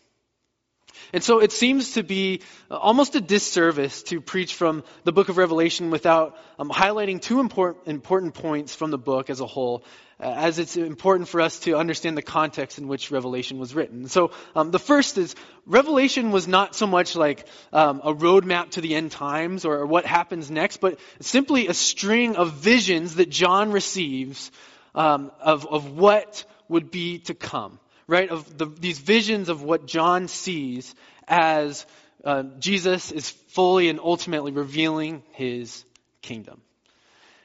And 1.13 1.23
so 1.23 1.41
it 1.41 1.53
seems 1.53 1.93
to 1.93 2.03
be 2.03 2.43
almost 2.71 3.15
a 3.15 3.21
disservice 3.21 4.03
to 4.05 4.21
preach 4.21 4.55
from 4.55 4.85
the 5.05 5.13
book 5.13 5.29
of 5.29 5.39
Revelation 5.39 5.91
without 5.91 6.37
um, 6.59 6.71
highlighting 6.71 7.21
two 7.21 7.41
important, 7.41 7.89
important 7.89 8.35
points 8.35 8.75
from 8.75 8.91
the 8.91 8.99
book 8.99 9.31
as 9.31 9.41
a 9.41 9.47
whole 9.47 9.85
uh, 9.85 9.89
as 10.21 10.59
it's 10.59 10.77
important 10.77 11.29
for 11.29 11.41
us 11.41 11.59
to 11.61 11.77
understand 11.77 12.17
the 12.17 12.23
context 12.23 12.79
in 12.79 12.89
which 12.89 13.11
Revelation 13.11 13.59
was 13.59 13.75
written. 13.75 14.09
So 14.09 14.33
um, 14.55 14.71
the 14.71 14.79
first 14.79 15.17
is 15.19 15.35
Revelation 15.67 16.31
was 16.31 16.47
not 16.47 16.75
so 16.75 16.87
much 16.87 17.17
like 17.17 17.47
um, 17.73 18.01
a 18.05 18.13
roadmap 18.13 18.71
to 18.73 18.81
the 18.81 18.95
end 18.95 19.13
times 19.13 19.65
or, 19.65 19.79
or 19.79 19.87
what 19.87 20.05
happens 20.05 20.51
next, 20.51 20.79
but 20.79 20.99
simply 21.21 21.69
a 21.69 21.75
string 21.75 22.37
of 22.37 22.53
visions 22.53 23.17
that 23.17 23.31
John 23.31 23.73
receives 23.73 24.51
um, 24.95 25.31
of, 25.41 25.67
of 25.67 25.97
what 25.97 26.45
would 26.69 26.91
be 26.91 27.19
to 27.21 27.35
come, 27.35 27.79
right? 28.07 28.29
Of 28.29 28.59
the, 28.59 28.67
these 28.67 28.99
visions 28.99 29.49
of 29.49 29.63
what 29.63 29.87
John 29.87 30.29
sees 30.29 30.95
as 31.27 31.87
uh, 32.25 32.43
Jesus 32.59 33.13
is 33.13 33.31
fully 33.31 33.89
and 33.89 33.99
ultimately 34.01 34.53
revealing 34.53 35.23
his 35.33 35.85
kingdom. 36.21 36.61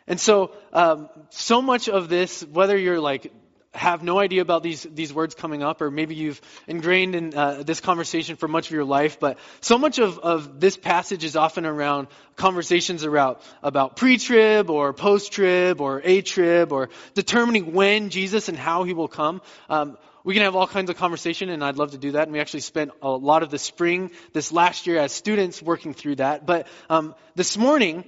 And 0.07 0.19
so, 0.19 0.51
um, 0.71 1.09
so 1.29 1.61
much 1.61 1.89
of 1.89 2.09
this, 2.09 2.43
whether 2.43 2.77
you're 2.77 2.99
like 2.99 3.31
have 3.75 4.03
no 4.03 4.17
idea 4.19 4.41
about 4.41 4.63
these 4.63 4.83
these 4.83 5.13
words 5.13 5.35
coming 5.35 5.61
up, 5.61 5.81
or 5.81 5.91
maybe 5.91 6.15
you've 6.15 6.39
ingrained 6.67 7.15
in 7.15 7.35
uh, 7.35 7.63
this 7.63 7.81
conversation 7.81 8.35
for 8.35 8.47
much 8.47 8.67
of 8.67 8.71
your 8.71 8.85
life, 8.85 9.19
but 9.19 9.37
so 9.61 9.77
much 9.77 9.99
of, 9.99 10.17
of 10.19 10.59
this 10.59 10.77
passage 10.77 11.23
is 11.23 11.35
often 11.35 11.65
around 11.65 12.07
conversations 12.35 13.03
about 13.03 13.41
about 13.61 13.95
pre-trib 13.97 14.69
or 14.69 14.93
post-trib 14.93 15.81
or 15.81 16.01
a-trib 16.03 16.71
or 16.71 16.89
determining 17.13 17.73
when 17.73 18.09
Jesus 18.09 18.49
and 18.49 18.57
how 18.57 18.83
he 18.83 18.93
will 18.93 19.09
come. 19.09 19.41
Um, 19.69 19.97
we 20.23 20.33
can 20.33 20.43
have 20.43 20.55
all 20.55 20.67
kinds 20.67 20.89
of 20.89 20.97
conversation, 20.97 21.49
and 21.49 21.63
I'd 21.63 21.77
love 21.77 21.91
to 21.91 21.99
do 21.99 22.13
that. 22.13 22.23
And 22.23 22.31
we 22.31 22.39
actually 22.39 22.61
spent 22.61 22.91
a 23.01 23.09
lot 23.09 23.43
of 23.43 23.51
the 23.51 23.59
spring 23.59 24.09
this 24.33 24.51
last 24.51 24.87
year 24.87 24.97
as 24.97 25.11
students 25.11 25.61
working 25.61 25.93
through 25.93 26.15
that. 26.15 26.47
But 26.47 26.67
um, 26.89 27.13
this 27.35 27.57
morning, 27.57 28.05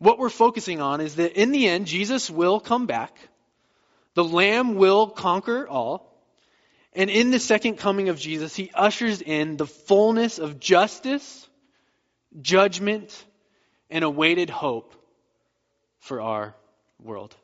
what 0.00 0.18
we're 0.18 0.30
focusing 0.30 0.80
on 0.80 1.02
is 1.02 1.16
that 1.16 1.40
in 1.40 1.52
the 1.52 1.68
end, 1.68 1.86
Jesus 1.86 2.30
will 2.30 2.58
come 2.58 2.86
back. 2.86 3.16
The 4.14 4.24
Lamb 4.24 4.74
will 4.74 5.06
conquer 5.06 5.68
all. 5.68 6.10
And 6.94 7.10
in 7.10 7.30
the 7.30 7.38
second 7.38 7.76
coming 7.76 8.08
of 8.08 8.18
Jesus, 8.18 8.56
he 8.56 8.70
ushers 8.74 9.20
in 9.20 9.58
the 9.58 9.66
fullness 9.66 10.38
of 10.38 10.58
justice, 10.58 11.46
judgment, 12.40 13.24
and 13.90 14.02
awaited 14.02 14.48
hope 14.48 14.94
for 15.98 16.22
our 16.22 16.56
world. 16.98 17.36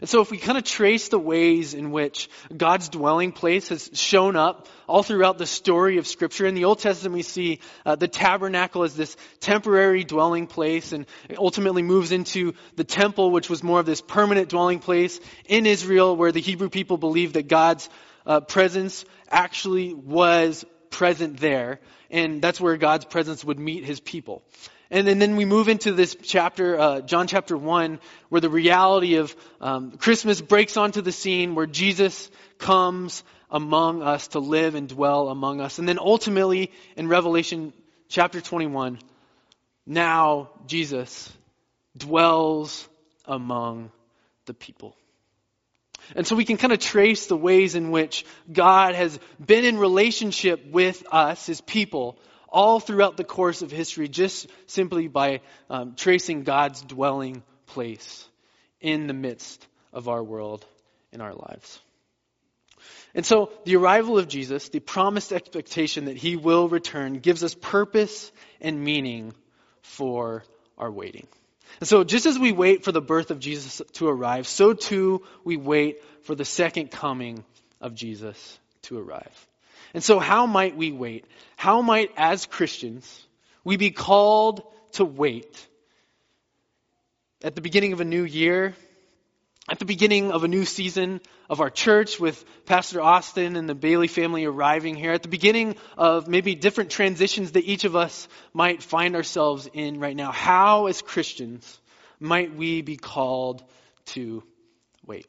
And 0.00 0.08
so 0.08 0.20
if 0.20 0.30
we 0.30 0.36
kind 0.36 0.58
of 0.58 0.64
trace 0.64 1.08
the 1.08 1.18
ways 1.18 1.72
in 1.72 1.90
which 1.90 2.28
God's 2.54 2.90
dwelling 2.90 3.32
place 3.32 3.68
has 3.70 3.90
shown 3.94 4.36
up 4.36 4.68
all 4.86 5.02
throughout 5.02 5.38
the 5.38 5.46
story 5.46 5.96
of 5.96 6.06
Scripture, 6.06 6.46
in 6.46 6.54
the 6.54 6.64
Old 6.64 6.80
Testament 6.80 7.14
we 7.14 7.22
see 7.22 7.60
uh, 7.86 7.96
the 7.96 8.08
tabernacle 8.08 8.82
as 8.82 8.94
this 8.94 9.16
temporary 9.40 10.04
dwelling 10.04 10.46
place 10.46 10.92
and 10.92 11.06
ultimately 11.38 11.82
moves 11.82 12.12
into 12.12 12.52
the 12.76 12.84
temple, 12.84 13.30
which 13.30 13.48
was 13.48 13.62
more 13.62 13.80
of 13.80 13.86
this 13.86 14.02
permanent 14.02 14.50
dwelling 14.50 14.80
place 14.80 15.18
in 15.46 15.64
Israel 15.64 16.14
where 16.14 16.32
the 16.32 16.40
Hebrew 16.40 16.68
people 16.68 16.98
believed 16.98 17.34
that 17.34 17.48
God's 17.48 17.88
uh, 18.26 18.40
presence 18.40 19.04
actually 19.30 19.94
was 19.94 20.64
present 20.90 21.38
there. 21.38 21.80
And 22.10 22.40
that's 22.42 22.60
where 22.60 22.76
God's 22.76 23.04
presence 23.04 23.44
would 23.44 23.58
meet 23.58 23.84
his 23.84 24.00
people. 24.00 24.42
And 24.90 25.06
then, 25.06 25.18
then 25.18 25.36
we 25.36 25.44
move 25.44 25.68
into 25.68 25.92
this 25.92 26.16
chapter, 26.22 26.78
uh, 26.78 27.00
John 27.00 27.26
chapter 27.26 27.56
1, 27.56 27.98
where 28.28 28.40
the 28.40 28.50
reality 28.50 29.16
of 29.16 29.34
um, 29.60 29.92
Christmas 29.92 30.40
breaks 30.40 30.76
onto 30.76 31.02
the 31.02 31.12
scene, 31.12 31.54
where 31.54 31.66
Jesus 31.66 32.30
comes 32.58 33.24
among 33.50 34.02
us 34.02 34.28
to 34.28 34.38
live 34.38 34.74
and 34.74 34.88
dwell 34.88 35.28
among 35.28 35.60
us. 35.60 35.78
And 35.78 35.88
then 35.88 35.98
ultimately, 35.98 36.70
in 36.96 37.08
Revelation 37.08 37.72
chapter 38.08 38.40
21, 38.40 38.98
now 39.86 40.50
Jesus 40.66 41.32
dwells 41.96 42.88
among 43.24 43.90
the 44.46 44.54
people. 44.54 44.96
And 46.14 46.26
so 46.26 46.36
we 46.36 46.44
can 46.44 46.56
kind 46.56 46.72
of 46.72 46.78
trace 46.78 47.26
the 47.26 47.36
ways 47.36 47.74
in 47.74 47.90
which 47.90 48.24
God 48.52 48.94
has 48.94 49.18
been 49.44 49.64
in 49.64 49.78
relationship 49.78 50.64
with 50.70 51.02
us, 51.10 51.46
his 51.46 51.60
people, 51.60 52.18
all 52.56 52.80
throughout 52.80 53.18
the 53.18 53.22
course 53.24 53.60
of 53.60 53.70
history 53.70 54.08
just 54.08 54.46
simply 54.66 55.08
by 55.08 55.42
um, 55.68 55.94
tracing 55.94 56.42
God's 56.42 56.80
dwelling 56.80 57.42
place 57.66 58.26
in 58.80 59.06
the 59.06 59.12
midst 59.12 59.66
of 59.92 60.08
our 60.08 60.24
world 60.24 60.64
in 61.12 61.20
our 61.20 61.34
lives. 61.34 61.78
And 63.14 63.26
so 63.26 63.52
the 63.66 63.76
arrival 63.76 64.16
of 64.16 64.26
Jesus, 64.26 64.70
the 64.70 64.80
promised 64.80 65.34
expectation 65.34 66.06
that 66.06 66.16
he 66.16 66.36
will 66.36 66.66
return, 66.66 67.18
gives 67.18 67.44
us 67.44 67.54
purpose 67.54 68.32
and 68.58 68.82
meaning 68.82 69.34
for 69.82 70.42
our 70.78 70.90
waiting. 70.90 71.26
And 71.80 71.86
so 71.86 72.04
just 72.04 72.24
as 72.24 72.38
we 72.38 72.52
wait 72.52 72.84
for 72.84 72.92
the 72.92 73.02
birth 73.02 73.30
of 73.30 73.38
Jesus 73.38 73.82
to 73.94 74.08
arrive, 74.08 74.48
so 74.48 74.72
too 74.72 75.24
we 75.44 75.58
wait 75.58 76.02
for 76.22 76.34
the 76.34 76.46
second 76.46 76.90
coming 76.90 77.44
of 77.82 77.94
Jesus 77.94 78.58
to 78.84 78.98
arrive. 78.98 79.46
And 79.96 80.04
so, 80.04 80.18
how 80.18 80.44
might 80.44 80.76
we 80.76 80.92
wait? 80.92 81.24
How 81.56 81.80
might, 81.80 82.10
as 82.18 82.44
Christians, 82.44 83.26
we 83.64 83.78
be 83.78 83.90
called 83.90 84.62
to 84.92 85.06
wait? 85.06 85.66
At 87.42 87.54
the 87.54 87.62
beginning 87.62 87.94
of 87.94 88.02
a 88.02 88.04
new 88.04 88.22
year, 88.22 88.74
at 89.70 89.78
the 89.78 89.86
beginning 89.86 90.32
of 90.32 90.44
a 90.44 90.48
new 90.48 90.66
season 90.66 91.22
of 91.48 91.62
our 91.62 91.70
church 91.70 92.20
with 92.20 92.44
Pastor 92.66 93.00
Austin 93.00 93.56
and 93.56 93.66
the 93.66 93.74
Bailey 93.74 94.06
family 94.06 94.44
arriving 94.44 94.96
here, 94.96 95.12
at 95.12 95.22
the 95.22 95.30
beginning 95.30 95.76
of 95.96 96.28
maybe 96.28 96.54
different 96.54 96.90
transitions 96.90 97.52
that 97.52 97.64
each 97.64 97.84
of 97.84 97.96
us 97.96 98.28
might 98.52 98.82
find 98.82 99.16
ourselves 99.16 99.66
in 99.72 99.98
right 99.98 100.14
now, 100.14 100.30
how, 100.30 100.88
as 100.88 101.00
Christians, 101.00 101.80
might 102.20 102.54
we 102.54 102.82
be 102.82 102.98
called 102.98 103.64
to 104.08 104.42
wait? 105.06 105.26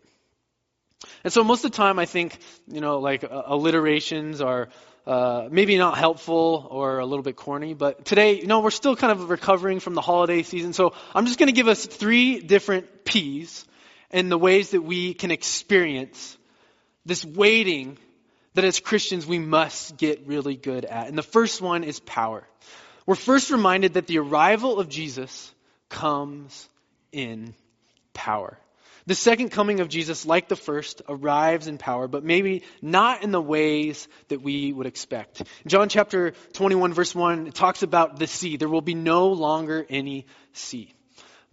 And 1.23 1.31
so 1.31 1.43
most 1.43 1.63
of 1.63 1.71
the 1.71 1.77
time, 1.77 1.99
I 1.99 2.05
think, 2.05 2.37
you 2.67 2.81
know, 2.81 2.99
like 2.99 3.23
uh, 3.23 3.43
alliterations 3.47 4.41
are 4.41 4.69
uh, 5.05 5.47
maybe 5.49 5.77
not 5.77 5.97
helpful 5.97 6.67
or 6.69 6.99
a 6.99 7.05
little 7.05 7.23
bit 7.23 7.35
corny, 7.35 7.73
but 7.73 8.03
today, 8.03 8.39
you 8.39 8.47
know, 8.47 8.59
we're 8.59 8.71
still 8.71 8.95
kind 8.95 9.11
of 9.11 9.29
recovering 9.29 9.79
from 9.79 9.93
the 9.93 10.01
holiday 10.01 10.43
season. 10.43 10.73
So 10.73 10.93
I'm 11.15 11.25
just 11.25 11.39
going 11.39 11.47
to 11.47 11.53
give 11.53 11.67
us 11.67 11.85
three 11.85 12.39
different 12.39 13.05
P's 13.05 13.65
and 14.11 14.31
the 14.31 14.37
ways 14.37 14.71
that 14.71 14.81
we 14.81 15.13
can 15.13 15.31
experience 15.31 16.37
this 17.05 17.23
waiting 17.23 17.97
that 18.55 18.65
as 18.65 18.79
Christians 18.79 19.25
we 19.25 19.39
must 19.39 19.97
get 19.97 20.25
really 20.27 20.55
good 20.55 20.83
at. 20.83 21.07
And 21.07 21.17
the 21.17 21.23
first 21.23 21.61
one 21.61 21.83
is 21.83 21.99
power. 21.99 22.43
We're 23.05 23.15
first 23.15 23.51
reminded 23.51 23.93
that 23.93 24.07
the 24.07 24.17
arrival 24.17 24.79
of 24.79 24.89
Jesus 24.89 25.53
comes 25.89 26.67
in 27.11 27.53
power. 28.13 28.57
The 29.07 29.15
second 29.15 29.51
coming 29.51 29.79
of 29.79 29.87
Jesus, 29.87 30.25
like 30.25 30.49
the 30.49 30.57
first, 30.57 31.01
arrives 31.07 31.67
in 31.67 31.77
power, 31.77 32.09
but 32.09 32.25
maybe 32.25 32.63
not 32.81 33.23
in 33.23 33.31
the 33.31 33.41
ways 33.41 34.05
that 34.27 34.41
we 34.41 34.73
would 34.73 34.85
expect. 34.85 35.43
John 35.65 35.87
chapter 35.87 36.33
21, 36.51 36.93
verse 36.93 37.15
1, 37.15 37.51
talks 37.53 37.83
about 37.83 38.19
the 38.19 38.27
sea. 38.27 38.57
There 38.57 38.67
will 38.67 38.81
be 38.81 38.95
no 38.95 39.29
longer 39.29 39.85
any 39.89 40.25
sea. 40.51 40.93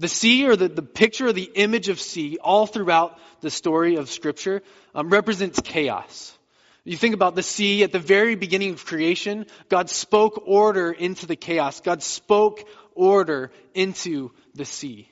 The 0.01 0.09
sea, 0.09 0.49
or 0.49 0.57
the, 0.57 0.69
the 0.69 0.83
picture 0.83 1.29
or 1.29 1.33
the 1.33 1.49
image 1.55 1.89
of 1.89 2.01
sea, 2.01 2.39
all 2.43 2.67
throughout 2.67 3.21
the 3.41 3.51
story 3.51 3.99
of 3.99 4.11
Scripture, 4.11 4.63
um, 4.93 5.09
represents 5.09 5.61
chaos. 5.61 6.37
You 6.83 6.97
think 6.97 7.15
about 7.15 7.37
the 7.37 7.45
sea 7.45 7.85
at 7.85 7.93
the 7.93 8.01
very 8.01 8.35
beginning 8.35 8.73
of 8.73 8.85
creation, 8.85 9.47
God 9.69 9.89
spoke 9.89 10.43
order 10.45 10.91
into 10.91 11.27
the 11.27 11.37
chaos. 11.37 11.81
God 11.81 12.03
spoke 12.03 12.65
order 12.97 13.53
into 13.75 14.33
the 14.57 14.65
sea. 14.65 15.09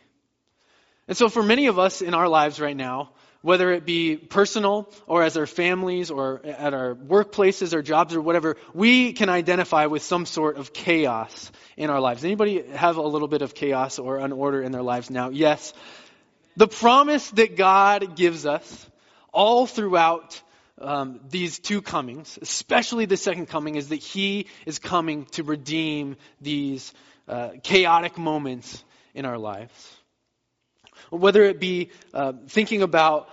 And 1.12 1.16
so, 1.18 1.28
for 1.28 1.42
many 1.42 1.66
of 1.66 1.78
us 1.78 2.00
in 2.00 2.14
our 2.14 2.26
lives 2.26 2.58
right 2.58 2.74
now, 2.74 3.10
whether 3.42 3.70
it 3.70 3.84
be 3.84 4.16
personal 4.16 4.90
or 5.06 5.22
as 5.22 5.36
our 5.36 5.44
families 5.44 6.10
or 6.10 6.40
at 6.42 6.72
our 6.72 6.94
workplaces 6.94 7.74
or 7.74 7.82
jobs 7.82 8.14
or 8.14 8.22
whatever, 8.22 8.56
we 8.72 9.12
can 9.12 9.28
identify 9.28 9.84
with 9.84 10.02
some 10.02 10.24
sort 10.24 10.56
of 10.56 10.72
chaos 10.72 11.52
in 11.76 11.90
our 11.90 12.00
lives. 12.00 12.24
Anybody 12.24 12.62
have 12.66 12.96
a 12.96 13.02
little 13.02 13.28
bit 13.28 13.42
of 13.42 13.54
chaos 13.54 13.98
or 13.98 14.20
unorder 14.20 14.64
in 14.64 14.72
their 14.72 14.80
lives 14.80 15.10
now? 15.10 15.28
Yes. 15.28 15.74
The 16.56 16.66
promise 16.66 17.28
that 17.32 17.58
God 17.58 18.16
gives 18.16 18.46
us 18.46 18.90
all 19.34 19.66
throughout 19.66 20.40
um, 20.80 21.20
these 21.28 21.58
two 21.58 21.82
comings, 21.82 22.38
especially 22.40 23.04
the 23.04 23.18
second 23.18 23.50
coming, 23.50 23.74
is 23.74 23.90
that 23.90 23.96
He 23.96 24.46
is 24.64 24.78
coming 24.78 25.26
to 25.32 25.42
redeem 25.42 26.16
these 26.40 26.90
uh, 27.28 27.50
chaotic 27.62 28.16
moments 28.16 28.82
in 29.12 29.26
our 29.26 29.36
lives 29.36 29.98
whether 31.18 31.42
it 31.42 31.60
be 31.60 31.90
uh, 32.14 32.32
thinking 32.48 32.82
about 32.82 33.28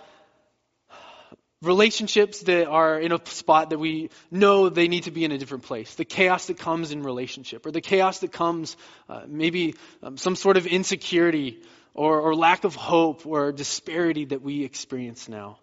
relationships 1.61 2.41
that 2.41 2.67
are 2.67 2.99
in 2.99 3.11
a 3.11 3.19
spot 3.25 3.71
that 3.71 3.79
we 3.79 4.09
know 4.31 4.69
they 4.69 4.87
need 4.87 5.03
to 5.03 5.11
be 5.11 5.25
in 5.25 5.31
a 5.31 5.37
different 5.37 5.63
place, 5.63 5.95
the 5.95 6.05
chaos 6.05 6.47
that 6.47 6.57
comes 6.57 6.91
in 6.91 7.03
relationship, 7.03 7.65
or 7.65 7.71
the 7.71 7.81
chaos 7.81 8.19
that 8.19 8.31
comes 8.31 8.77
uh, 9.09 9.21
maybe 9.27 9.75
um, 10.01 10.17
some 10.17 10.35
sort 10.35 10.57
of 10.57 10.65
insecurity 10.67 11.61
or, 11.93 12.21
or 12.21 12.35
lack 12.35 12.63
of 12.63 12.75
hope 12.75 13.25
or 13.25 13.51
disparity 13.51 14.25
that 14.25 14.41
we 14.41 14.63
experience 14.63 15.27
now. 15.27 15.59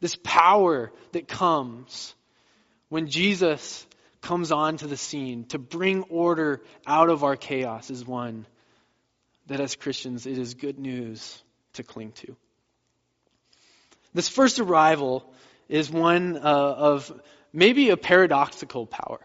This 0.00 0.16
power 0.22 0.92
that 1.12 1.28
comes 1.28 2.14
when 2.88 3.08
Jesus 3.08 3.86
comes 4.20 4.52
onto 4.52 4.86
the 4.86 4.96
scene 4.96 5.44
to 5.46 5.58
bring 5.58 6.02
order 6.04 6.62
out 6.86 7.10
of 7.10 7.24
our 7.24 7.36
chaos 7.36 7.90
is 7.90 8.04
one 8.04 8.46
that 9.46 9.60
as 9.60 9.76
Christians 9.76 10.26
it 10.26 10.38
is 10.38 10.54
good 10.54 10.78
news 10.78 11.42
to 11.76 11.82
cling 11.82 12.12
to. 12.12 12.36
This 14.14 14.28
first 14.28 14.58
arrival 14.58 15.32
is 15.68 15.90
one 15.90 16.36
uh, 16.36 16.40
of 16.40 17.12
maybe 17.52 17.90
a 17.90 17.96
paradoxical 17.96 18.86
power. 18.86 19.20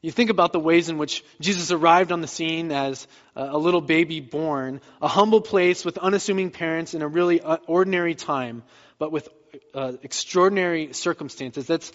You 0.00 0.12
think 0.12 0.30
about 0.30 0.52
the 0.52 0.60
ways 0.60 0.88
in 0.88 0.96
which 0.96 1.24
Jesus 1.40 1.72
arrived 1.72 2.12
on 2.12 2.20
the 2.20 2.28
scene 2.28 2.70
as 2.70 3.08
a 3.34 3.58
little 3.58 3.80
baby 3.80 4.20
born, 4.20 4.80
a 5.02 5.08
humble 5.08 5.40
place 5.40 5.84
with 5.84 5.98
unassuming 5.98 6.50
parents 6.50 6.94
in 6.94 7.02
a 7.02 7.08
really 7.08 7.40
uh, 7.40 7.56
ordinary 7.66 8.14
time, 8.14 8.62
but 8.98 9.10
with 9.10 9.28
uh, 9.74 9.94
extraordinary 10.02 10.92
circumstances. 10.92 11.66
That's 11.66 11.90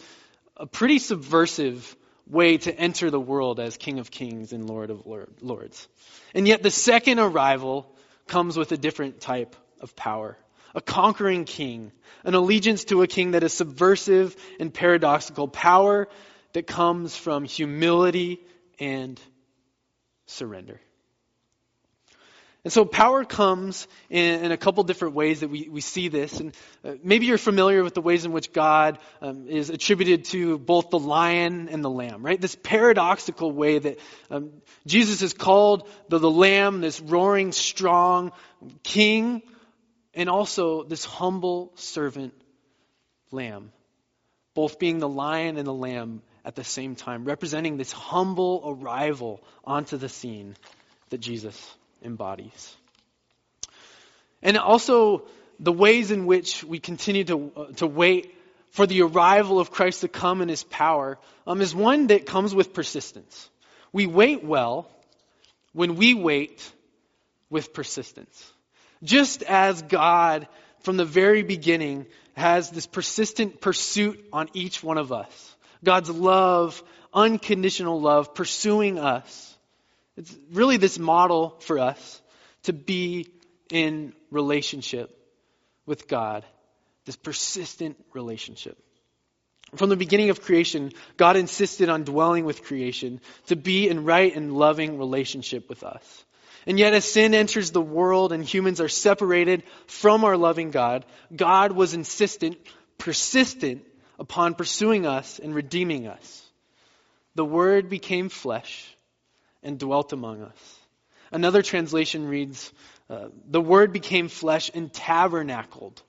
a 0.57 0.65
pretty 0.65 0.99
subversive 0.99 1.95
way 2.27 2.57
to 2.57 2.77
enter 2.77 3.09
the 3.09 3.19
world 3.19 3.59
as 3.59 3.77
King 3.77 3.99
of 3.99 4.11
Kings 4.11 4.51
and 4.51 4.67
Lord 4.67 4.89
of 4.89 5.05
Lords. 5.41 5.87
And 6.33 6.45
yet 6.47 6.61
the 6.61 6.71
second 6.71 7.19
arrival 7.19 7.89
comes 8.27 8.57
with 8.57 8.71
a 8.71 8.77
different 8.77 9.21
type 9.21 9.55
of 9.83 9.95
power, 9.95 10.37
a 10.73 10.81
conquering 10.81 11.45
king, 11.45 11.91
an 12.23 12.33
allegiance 12.33 12.85
to 12.85 13.03
a 13.03 13.07
king 13.07 13.31
that 13.31 13.43
is 13.43 13.53
subversive 13.53 14.35
and 14.59 14.73
paradoxical, 14.73 15.47
power 15.47 16.07
that 16.53 16.65
comes 16.65 17.15
from 17.15 17.43
humility 17.43 18.39
and 18.79 19.19
surrender. 20.25 20.79
And 22.63 22.71
so 22.71 22.85
power 22.85 23.25
comes 23.25 23.89
in, 24.09 24.45
in, 24.45 24.51
a 24.53 24.57
couple 24.57 24.85
different 24.85 25.15
ways 25.15 25.41
that 25.41 25.49
we, 25.49 25.67
we 25.67 25.81
see 25.81 26.07
this. 26.07 26.39
And 26.39 26.55
uh, 26.85 26.93
maybe 27.03 27.25
you're 27.25 27.37
familiar 27.37 27.83
with 27.83 27.93
the 27.93 28.01
ways 28.01 28.23
in 28.23 28.31
which 28.31 28.53
God 28.53 28.99
um, 29.21 29.49
is 29.49 29.69
attributed 29.69 30.23
to 30.25 30.57
both 30.59 30.89
the 30.89 30.97
lion 30.97 31.67
and 31.67 31.83
the 31.83 31.89
lamb, 31.89 32.25
right? 32.25 32.39
This 32.39 32.55
paradoxical 32.55 33.51
way 33.51 33.79
that 33.79 33.99
um, 34.31 34.51
Jesus 34.87 35.21
is 35.21 35.33
called 35.33 35.89
the, 36.07 36.19
the 36.19 36.31
lamb, 36.31 36.79
this 36.79 37.01
roaring, 37.01 37.51
strong 37.51 38.31
king, 38.81 39.41
and 40.13 40.29
also 40.29 40.83
this 40.83 41.05
humble 41.05 41.71
servant 41.75 42.33
lamb, 43.31 43.71
both 44.53 44.79
being 44.79 44.99
the 44.99 45.09
lion 45.09 45.57
and 45.57 45.67
the 45.67 45.73
lamb 45.73 46.21
at 46.45 46.55
the 46.55 46.63
same 46.63 46.95
time, 46.95 47.25
representing 47.25 47.77
this 47.77 47.91
humble 47.91 48.77
arrival 48.79 49.41
onto 49.63 49.97
the 49.97 50.09
scene 50.09 50.55
that 51.09 51.19
Jesus 51.19 51.75
embodies. 52.03 52.75
And 54.41 54.57
also, 54.57 55.23
the 55.59 55.71
ways 55.71 56.11
in 56.11 56.25
which 56.25 56.63
we 56.63 56.79
continue 56.79 57.23
to, 57.23 57.51
uh, 57.55 57.65
to 57.77 57.87
wait 57.87 58.35
for 58.71 58.85
the 58.85 59.03
arrival 59.03 59.59
of 59.59 59.71
Christ 59.71 60.01
to 60.01 60.07
come 60.07 60.41
in 60.41 60.49
his 60.49 60.63
power 60.63 61.17
um, 61.47 61.61
is 61.61 61.73
one 61.73 62.07
that 62.07 62.25
comes 62.25 62.53
with 62.53 62.73
persistence. 62.73 63.49
We 63.91 64.07
wait 64.07 64.43
well 64.43 64.89
when 65.71 65.95
we 65.95 66.13
wait 66.13 66.69
with 67.49 67.73
persistence. 67.73 68.52
Just 69.03 69.43
as 69.43 69.81
God, 69.81 70.47
from 70.81 70.97
the 70.97 71.05
very 71.05 71.43
beginning, 71.43 72.05
has 72.35 72.69
this 72.69 72.87
persistent 72.87 73.61
pursuit 73.61 74.23
on 74.31 74.49
each 74.53 74.83
one 74.83 74.97
of 74.97 75.11
us. 75.11 75.55
God's 75.83 76.09
love, 76.09 76.81
unconditional 77.13 77.99
love, 77.99 78.33
pursuing 78.33 78.97
us. 78.97 79.57
It's 80.15 80.35
really 80.51 80.77
this 80.77 80.97
model 80.97 81.57
for 81.59 81.79
us 81.79 82.21
to 82.63 82.73
be 82.73 83.27
in 83.69 84.13
relationship 84.31 85.15
with 85.85 86.07
God, 86.07 86.45
this 87.05 87.15
persistent 87.15 87.97
relationship. 88.13 88.77
From 89.75 89.89
the 89.89 89.95
beginning 89.95 90.29
of 90.29 90.41
creation, 90.41 90.91
God 91.17 91.35
insisted 91.35 91.89
on 91.89 92.03
dwelling 92.03 92.45
with 92.45 92.63
creation 92.63 93.21
to 93.47 93.55
be 93.55 93.89
in 93.89 94.05
right 94.05 94.33
and 94.33 94.53
loving 94.53 94.99
relationship 94.99 95.67
with 95.67 95.83
us. 95.83 96.25
And 96.65 96.79
yet, 96.79 96.93
as 96.93 97.05
sin 97.05 97.33
enters 97.33 97.71
the 97.71 97.81
world 97.81 98.31
and 98.31 98.43
humans 98.43 98.79
are 98.79 98.89
separated 98.89 99.63
from 99.87 100.23
our 100.23 100.37
loving 100.37 100.71
God, 100.71 101.05
God 101.35 101.71
was 101.71 101.93
insistent, 101.93 102.57
persistent 102.97 103.85
upon 104.17 104.55
pursuing 104.55 105.05
us 105.05 105.39
and 105.39 105.53
redeeming 105.53 106.07
us. 106.07 106.41
The 107.35 107.45
Word 107.45 107.89
became 107.89 108.29
flesh 108.29 108.95
and 109.61 109.79
dwelt 109.79 110.13
among 110.13 110.41
us. 110.41 110.79
Another 111.31 111.63
translation 111.63 112.27
reads, 112.27 112.71
uh, 113.09 113.29
The 113.49 113.61
Word 113.61 113.91
became 113.91 114.27
flesh 114.27 114.71
and 114.73 114.93
tabernacled 114.93 116.01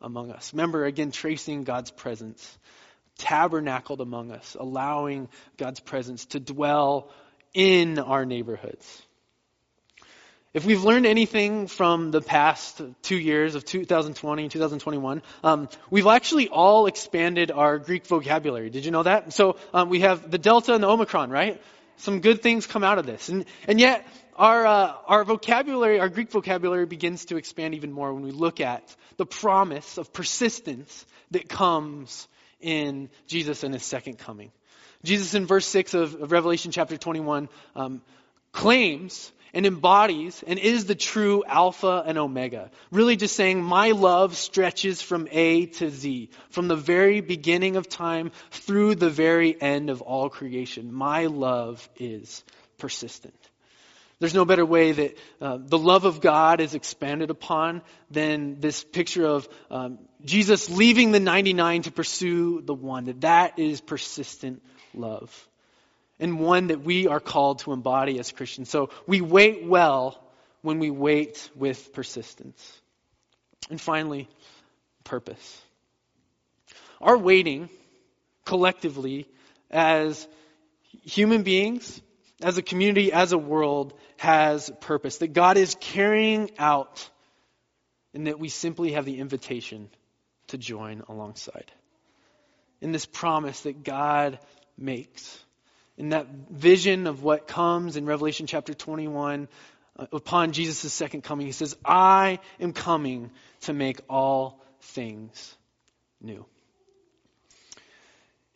among 0.00 0.32
us. 0.32 0.52
Remember, 0.52 0.86
again, 0.86 1.12
tracing 1.12 1.64
God's 1.64 1.90
presence. 1.90 2.58
Tabernacled 3.18 4.00
among 4.00 4.32
us, 4.32 4.56
allowing 4.58 5.28
God's 5.58 5.80
presence 5.80 6.24
to 6.26 6.40
dwell 6.40 7.10
in 7.52 7.98
our 7.98 8.24
neighborhoods. 8.24 9.02
If 10.52 10.64
we've 10.64 10.82
learned 10.82 11.06
anything 11.06 11.68
from 11.68 12.10
the 12.10 12.20
past 12.20 12.82
two 13.02 13.16
years 13.16 13.54
of 13.54 13.64
2020 13.64 14.42
and 14.42 14.50
2021, 14.50 15.22
um, 15.44 15.68
we've 15.90 16.08
actually 16.08 16.48
all 16.48 16.86
expanded 16.86 17.52
our 17.52 17.78
Greek 17.78 18.04
vocabulary. 18.04 18.68
Did 18.68 18.84
you 18.84 18.90
know 18.90 19.04
that? 19.04 19.32
So 19.32 19.58
um, 19.72 19.90
we 19.90 20.00
have 20.00 20.28
the 20.28 20.38
Delta 20.38 20.74
and 20.74 20.82
the 20.82 20.88
Omicron, 20.88 21.30
right? 21.30 21.62
Some 21.98 22.20
good 22.20 22.42
things 22.42 22.66
come 22.66 22.82
out 22.82 22.98
of 22.98 23.06
this. 23.06 23.28
And, 23.28 23.44
and 23.68 23.78
yet, 23.78 24.04
our, 24.34 24.66
uh, 24.66 24.94
our 25.06 25.22
vocabulary, 25.22 26.00
our 26.00 26.08
Greek 26.08 26.32
vocabulary 26.32 26.86
begins 26.86 27.26
to 27.26 27.36
expand 27.36 27.76
even 27.76 27.92
more 27.92 28.12
when 28.12 28.24
we 28.24 28.32
look 28.32 28.60
at 28.60 28.82
the 29.18 29.26
promise 29.26 29.98
of 29.98 30.12
persistence 30.12 31.06
that 31.30 31.48
comes 31.48 32.26
in 32.60 33.08
Jesus 33.28 33.62
and 33.62 33.72
his 33.72 33.84
second 33.84 34.18
coming. 34.18 34.50
Jesus 35.04 35.34
in 35.34 35.46
verse 35.46 35.66
6 35.66 35.94
of, 35.94 36.14
of 36.20 36.32
Revelation 36.32 36.72
chapter 36.72 36.96
21 36.96 37.48
um, 37.76 38.02
claims 38.50 39.30
and 39.52 39.66
embodies 39.66 40.42
and 40.46 40.58
is 40.58 40.84
the 40.84 40.94
true 40.94 41.42
Alpha 41.46 42.02
and 42.06 42.18
Omega. 42.18 42.70
Really 42.90 43.16
just 43.16 43.36
saying, 43.36 43.62
my 43.62 43.92
love 43.92 44.36
stretches 44.36 45.02
from 45.02 45.28
A 45.30 45.66
to 45.66 45.90
Z, 45.90 46.30
from 46.50 46.68
the 46.68 46.76
very 46.76 47.20
beginning 47.20 47.76
of 47.76 47.88
time 47.88 48.32
through 48.50 48.94
the 48.94 49.10
very 49.10 49.60
end 49.60 49.90
of 49.90 50.02
all 50.02 50.28
creation. 50.28 50.92
My 50.92 51.26
love 51.26 51.88
is 51.96 52.44
persistent. 52.78 53.34
There's 54.18 54.34
no 54.34 54.44
better 54.44 54.66
way 54.66 54.92
that 54.92 55.18
uh, 55.40 55.58
the 55.58 55.78
love 55.78 56.04
of 56.04 56.20
God 56.20 56.60
is 56.60 56.74
expanded 56.74 57.30
upon 57.30 57.80
than 58.10 58.60
this 58.60 58.84
picture 58.84 59.24
of 59.24 59.48
um, 59.70 59.98
Jesus 60.24 60.68
leaving 60.68 61.10
the 61.10 61.20
99 61.20 61.82
to 61.82 61.90
pursue 61.90 62.60
the 62.60 62.74
one. 62.74 63.06
That 63.06 63.22
that 63.22 63.58
is 63.58 63.80
persistent 63.80 64.62
love 64.92 65.48
and 66.20 66.38
one 66.38 66.68
that 66.68 66.82
we 66.82 67.08
are 67.08 67.18
called 67.18 67.60
to 67.60 67.72
embody 67.72 68.18
as 68.18 68.30
Christians. 68.30 68.70
So 68.70 68.90
we 69.06 69.22
wait 69.22 69.64
well 69.64 70.22
when 70.62 70.78
we 70.78 70.90
wait 70.90 71.50
with 71.56 71.92
persistence. 71.92 72.80
And 73.70 73.80
finally, 73.80 74.28
purpose. 75.02 75.62
Our 77.00 77.16
waiting 77.16 77.70
collectively 78.44 79.26
as 79.70 80.28
human 81.04 81.42
beings, 81.42 82.00
as 82.42 82.58
a 82.58 82.62
community, 82.62 83.12
as 83.12 83.32
a 83.32 83.38
world, 83.38 83.94
has 84.18 84.70
purpose. 84.80 85.18
That 85.18 85.32
God 85.32 85.56
is 85.56 85.76
carrying 85.80 86.50
out, 86.58 87.08
and 88.12 88.26
that 88.26 88.38
we 88.38 88.48
simply 88.48 88.92
have 88.92 89.06
the 89.06 89.18
invitation 89.18 89.88
to 90.48 90.58
join 90.58 91.02
alongside. 91.08 91.70
In 92.82 92.92
this 92.92 93.06
promise 93.06 93.60
that 93.62 93.84
God 93.84 94.38
makes 94.76 95.38
in 96.00 96.08
that 96.08 96.26
vision 96.50 97.06
of 97.06 97.22
what 97.22 97.46
comes 97.46 97.96
in 97.98 98.06
Revelation 98.06 98.46
chapter 98.46 98.72
21 98.72 99.48
uh, 99.98 100.06
upon 100.14 100.52
Jesus' 100.52 100.94
second 100.94 101.22
coming, 101.22 101.44
he 101.44 101.52
says, 101.52 101.76
I 101.84 102.38
am 102.58 102.72
coming 102.72 103.30
to 103.62 103.74
make 103.74 104.00
all 104.08 104.64
things 104.80 105.54
new. 106.18 106.46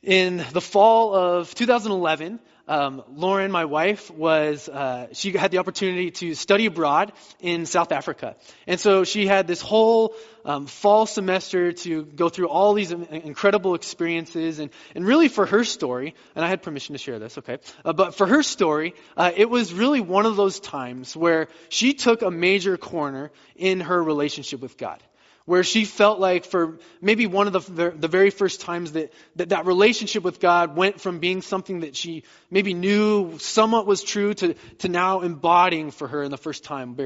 In 0.03 0.43
the 0.53 0.63
fall 0.63 1.15
of 1.15 1.55
2011, 1.55 2.41
um, 2.67 3.03
Lauren, 3.15 3.51
my 3.51 3.67
wife, 3.67 4.11
was 4.11 4.69
uh, 4.69 5.09
she 5.13 5.33
had 5.33 5.51
the 5.51 5.59
opportunity 5.59 6.11
to 6.13 6.35
study 6.35 6.67
abroad 6.67 7.13
in 7.41 7.67
South 7.67 7.93
Africa, 7.93 8.37
and 8.67 8.81
so 8.81 9.05
she 9.05 9.27
had 9.27 9.47
this 9.47 9.61
whole 9.61 10.15
um, 10.45 10.67
fall 10.67 11.05
semester 11.05 11.73
to 11.73 12.05
go 12.05 12.29
through 12.29 12.49
all 12.49 12.73
these 12.73 12.91
incredible 12.91 13.75
experiences, 13.75 14.59
and 14.61 14.71
and 14.95 15.07
really 15.07 15.29
for 15.29 15.45
her 15.45 15.65
story, 15.65 16.15
and 16.35 16.45
I 16.45 16.49
had 16.49 16.63
permission 16.63 16.95
to 16.95 16.99
share 16.99 17.19
this, 17.19 17.37
okay, 17.39 17.59
uh, 17.85 17.93
but 17.93 18.15
for 18.15 18.27
her 18.27 18.43
story, 18.43 18.95
uh, 19.17 19.31
it 19.37 19.51
was 19.51 19.75
really 19.75 20.01
one 20.01 20.25
of 20.25 20.37
those 20.37 20.59
times 20.59 21.15
where 21.15 21.49
she 21.69 21.93
took 21.93 22.23
a 22.23 22.31
major 22.31 22.79
corner 22.79 23.31
in 23.57 23.81
her 23.81 24.03
relationship 24.03 24.61
with 24.61 24.79
God 24.79 25.03
where 25.47 25.63
she 25.63 25.85
felt 25.85 26.19
like 26.19 26.47
for 26.47 26.79
maybe 27.03 27.27
one 27.27 27.47
of 27.47 27.75
the, 27.75 27.91
the 27.91 28.09
very 28.09 28.31
first 28.31 28.63
times 28.63 28.93
that, 28.93 29.13
that 29.37 29.51
that 29.51 29.67
relationship 29.67 30.23
with 30.23 30.41
God 30.41 30.75
went 30.75 31.03
from 31.03 31.19
being 31.19 31.43
something 31.43 31.81
that 31.81 31.95
she 31.95 32.23
maybe 32.51 32.73
knew 32.73 33.39
somewhat 33.39 33.87
was 33.87 34.03
true 34.03 34.33
to, 34.33 34.55
to 34.79 34.89
now 34.89 35.21
embodying 35.21 35.91
for 35.91 36.09
her 36.09 36.23
in 36.23 36.31
the 36.31 36.39
first 36.39 36.65
time. 36.65 36.97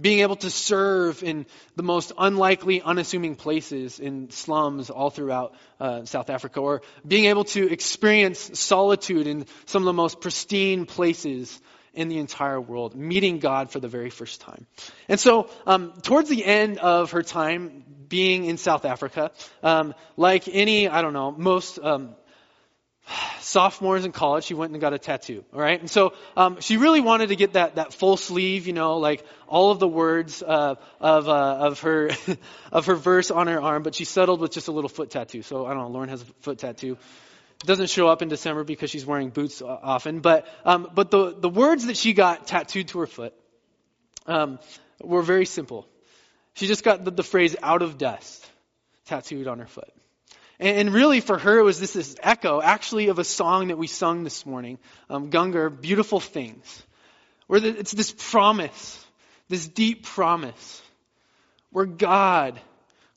Being 0.00 0.20
able 0.20 0.36
to 0.36 0.50
serve 0.50 1.24
in 1.24 1.46
the 1.74 1.82
most 1.82 2.12
unlikely, 2.16 2.82
unassuming 2.82 3.34
places 3.34 3.98
in 3.98 4.30
slums 4.30 4.90
all 4.90 5.10
throughout 5.10 5.54
uh, 5.80 6.04
South 6.04 6.30
Africa, 6.30 6.60
or 6.60 6.82
being 7.06 7.24
able 7.24 7.44
to 7.44 7.68
experience 7.68 8.58
solitude 8.60 9.26
in 9.26 9.46
some 9.66 9.82
of 9.82 9.86
the 9.86 9.92
most 9.92 10.20
pristine 10.20 10.86
places 10.86 11.60
in 11.94 12.08
the 12.08 12.18
entire 12.18 12.60
world, 12.60 12.94
meeting 12.94 13.38
God 13.38 13.70
for 13.70 13.80
the 13.80 13.88
very 13.88 14.10
first 14.10 14.40
time. 14.40 14.66
And 15.08 15.18
so, 15.18 15.50
um, 15.66 15.92
towards 16.02 16.28
the 16.28 16.44
end 16.44 16.78
of 16.78 17.12
her 17.12 17.22
time 17.22 17.84
being 18.08 18.44
in 18.44 18.56
South 18.56 18.84
Africa, 18.84 19.30
um, 19.62 19.94
like 20.16 20.48
any, 20.48 20.88
I 20.88 21.02
don't 21.02 21.12
know, 21.12 21.32
most 21.32 21.78
um, 21.78 22.14
sophomores 23.40 24.04
in 24.04 24.12
college, 24.12 24.44
she 24.44 24.54
went 24.54 24.72
and 24.72 24.80
got 24.80 24.92
a 24.92 24.98
tattoo. 24.98 25.44
All 25.52 25.60
right, 25.60 25.80
and 25.80 25.90
so 25.90 26.14
um, 26.36 26.60
she 26.60 26.76
really 26.76 27.00
wanted 27.00 27.28
to 27.28 27.36
get 27.36 27.54
that 27.54 27.76
that 27.76 27.94
full 27.94 28.16
sleeve, 28.16 28.66
you 28.66 28.72
know, 28.72 28.98
like 28.98 29.24
all 29.46 29.70
of 29.70 29.78
the 29.78 29.88
words 29.88 30.42
uh, 30.42 30.74
of 31.00 31.28
uh, 31.28 31.56
of 31.60 31.80
her 31.80 32.10
of 32.72 32.86
her 32.86 32.94
verse 32.94 33.30
on 33.30 33.46
her 33.46 33.60
arm, 33.60 33.82
but 33.82 33.94
she 33.94 34.04
settled 34.04 34.40
with 34.40 34.52
just 34.52 34.68
a 34.68 34.72
little 34.72 34.90
foot 34.90 35.10
tattoo. 35.10 35.42
So 35.42 35.66
I 35.66 35.74
don't 35.74 35.84
know. 35.84 35.88
Lauren 35.88 36.08
has 36.08 36.22
a 36.22 36.26
foot 36.40 36.58
tattoo 36.58 36.98
doesn't 37.64 37.90
show 37.90 38.08
up 38.08 38.22
in 38.22 38.28
December 38.28 38.64
because 38.64 38.90
she's 38.90 39.04
wearing 39.04 39.30
boots 39.30 39.62
often. 39.62 40.20
But 40.20 40.46
um, 40.64 40.88
but 40.94 41.10
the 41.10 41.34
the 41.38 41.48
words 41.48 41.86
that 41.86 41.96
she 41.96 42.12
got 42.12 42.46
tattooed 42.46 42.88
to 42.88 43.00
her 43.00 43.06
foot 43.06 43.34
um, 44.26 44.58
were 45.02 45.22
very 45.22 45.46
simple. 45.46 45.86
She 46.54 46.66
just 46.66 46.84
got 46.84 47.04
the, 47.04 47.10
the, 47.10 47.22
phrase 47.22 47.56
"out 47.62 47.82
of 47.82 47.98
dust" 47.98 48.46
tattooed 49.06 49.46
on 49.46 49.58
her 49.58 49.66
foot. 49.66 49.92
And, 50.60 50.76
and, 50.76 50.94
really, 50.94 51.20
for 51.20 51.38
her, 51.38 51.58
it 51.58 51.62
was 51.62 51.78
this, 51.78 51.92
this 51.92 52.16
echo, 52.20 52.60
actually, 52.60 53.08
of 53.08 53.20
a 53.20 53.24
song 53.24 53.68
that 53.68 53.78
we 53.78 53.86
sung 53.86 54.24
this 54.24 54.44
morning, 54.44 54.78
um, 55.08 55.30
"Beautiful 55.30 56.20
Things," 56.20 56.82
where 57.46 57.60
the, 57.60 57.68
it's 57.68 57.92
this 57.92 58.12
promise, 58.12 59.04
this 59.48 59.66
deep 59.66 60.04
promise, 60.04 60.82
where 61.70 61.86
God 61.86 62.60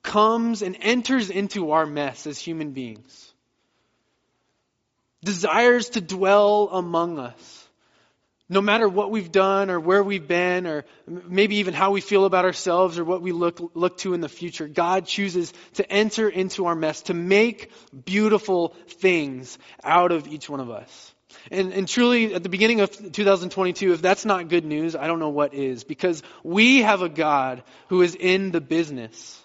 comes 0.03 0.61
and 0.61 0.77
enters 0.79 1.29
into 1.29 1.71
our 1.71 1.85
mess 1.85 2.25
as 2.25 2.39
human 2.39 2.71
beings 2.71 3.30
desires 5.23 5.89
to 5.91 6.01
dwell 6.01 6.69
among 6.71 7.19
us. 7.19 7.57
No 8.49 8.59
matter 8.59 8.89
what 8.89 9.11
we've 9.11 9.31
done 9.31 9.69
or 9.69 9.79
where 9.79 10.03
we've 10.03 10.27
been 10.27 10.67
or 10.67 10.83
maybe 11.07 11.57
even 11.57 11.73
how 11.73 11.91
we 11.91 12.01
feel 12.01 12.25
about 12.25 12.43
ourselves 12.43 12.99
or 12.99 13.05
what 13.05 13.21
we 13.21 13.31
look, 13.31 13.71
look 13.75 13.97
to 13.99 14.13
in 14.13 14.19
the 14.19 14.27
future, 14.27 14.67
God 14.67 15.05
chooses 15.05 15.53
to 15.75 15.89
enter 15.89 16.27
into 16.27 16.65
our 16.65 16.75
mess, 16.75 17.03
to 17.03 17.13
make 17.13 17.71
beautiful 18.03 18.75
things 18.87 19.57
out 19.83 20.11
of 20.11 20.27
each 20.27 20.49
one 20.49 20.59
of 20.59 20.69
us. 20.69 21.13
And, 21.49 21.71
and 21.71 21.87
truly, 21.87 22.33
at 22.33 22.43
the 22.43 22.49
beginning 22.49 22.81
of 22.81 22.91
2022, 22.91 23.93
if 23.93 24.01
that's 24.01 24.25
not 24.25 24.49
good 24.49 24.65
news, 24.65 24.97
I 24.97 25.07
don't 25.07 25.19
know 25.19 25.29
what 25.29 25.53
is. 25.53 25.85
Because 25.85 26.21
we 26.43 26.81
have 26.81 27.01
a 27.01 27.09
God 27.09 27.63
who 27.87 28.01
is 28.01 28.15
in 28.15 28.51
the 28.51 28.61
business 28.61 29.41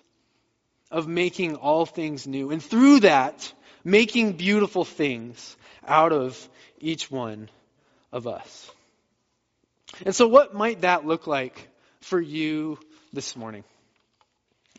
of 0.91 1.09
making 1.09 1.57
all 1.57 1.87
things 1.87 2.27
new. 2.27 2.51
And 2.51 2.63
through 2.63 3.01
that, 3.01 3.53
making 3.87 4.33
beautiful 4.33 4.85
things 4.85 5.57
out 5.87 6.13
of 6.13 6.49
each 6.81 7.09
one 7.09 7.49
of 8.13 8.27
us. 8.27 8.71
And 10.05 10.13
so, 10.13 10.27
what 10.27 10.53
might 10.53 10.81
that 10.81 11.07
look 11.07 11.29
like 11.29 11.69
for 12.01 12.21
you 12.21 12.79
this 13.13 13.37
morning? 13.37 13.63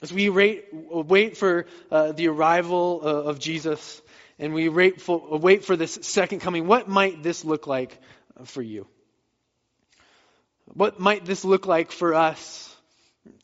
As 0.01 0.11
we 0.11 0.29
wait, 0.29 1.37
for 1.37 1.65
uh, 1.89 2.11
the 2.11 2.27
arrival 2.27 2.99
uh, 3.01 3.07
of 3.07 3.39
Jesus 3.39 4.01
and 4.37 4.53
we 4.53 4.67
wait 4.67 5.01
for, 5.01 5.39
wait 5.39 5.63
for 5.63 5.77
this 5.77 5.97
second 6.01 6.41
coming, 6.41 6.67
what 6.67 6.89
might 6.89 7.23
this 7.23 7.45
look 7.45 7.65
like 7.65 7.97
for 8.43 8.61
you? 8.61 8.85
What 10.65 10.99
might 10.99 11.25
this 11.25 11.45
look 11.45 11.65
like 11.65 11.93
for 11.93 12.13
us 12.13 12.75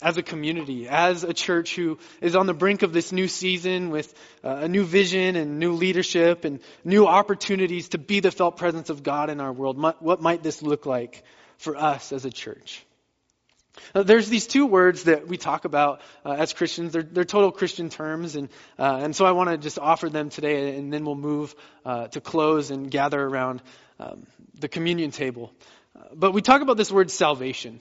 as 0.02 0.18
a 0.18 0.24
community, 0.24 0.88
as 0.88 1.24
a 1.24 1.34
church 1.34 1.76
who 1.76 1.98
is 2.22 2.36
on 2.36 2.46
the 2.46 2.54
brink 2.54 2.82
of 2.84 2.94
this 2.94 3.12
new 3.12 3.28
season 3.28 3.90
with 3.90 4.14
uh, 4.44 4.62
a 4.62 4.68
new 4.68 4.84
vision 4.84 5.36
and 5.36 5.60
new 5.60 5.74
leadership 5.74 6.46
and 6.46 6.60
new 6.84 7.08
opportunities 7.08 7.90
to 7.90 7.98
be 7.98 8.20
the 8.20 8.32
felt 8.32 8.58
presence 8.58 8.90
of 8.90 9.04
God 9.04 9.30
in 9.30 9.40
our 9.40 9.52
world? 9.52 9.82
What 10.00 10.22
might 10.22 10.44
this 10.44 10.62
look 10.62 10.86
like 10.86 11.24
for 11.58 11.76
us 11.76 12.12
as 12.12 12.26
a 12.26 12.30
church? 12.30 12.86
Uh, 13.96 14.04
there's 14.04 14.30
these 14.30 14.46
two 14.46 14.68
words 14.68 15.06
that 15.06 15.28
we 15.28 15.38
talk 15.38 15.66
about 15.66 16.02
uh, 16.24 16.34
as 16.34 16.54
Christians. 16.54 16.94
They're, 16.94 17.02
they're, 17.02 17.24
total 17.26 17.52
Christian 17.52 17.90
terms, 17.90 18.36
and 18.36 18.50
uh, 18.78 19.00
and 19.02 19.16
so 19.16 19.26
I 19.26 19.32
want 19.32 19.50
to 19.50 19.58
just 19.58 19.80
offer 19.80 20.10
them 20.10 20.30
today, 20.30 20.78
and 20.78 20.94
then 20.94 21.06
we'll 21.06 21.16
move 21.16 21.56
uh, 21.84 22.08
to 22.10 22.22
close 22.22 22.70
and 22.70 22.92
gather 22.92 23.20
around 23.20 23.64
um, 24.00 24.28
the 24.60 24.68
communion 24.68 25.10
table. 25.10 25.52
But 26.14 26.34
we 26.34 26.42
talk 26.42 26.62
about 26.62 26.78
this 26.78 26.92
word 26.92 27.10
salvation. 27.10 27.80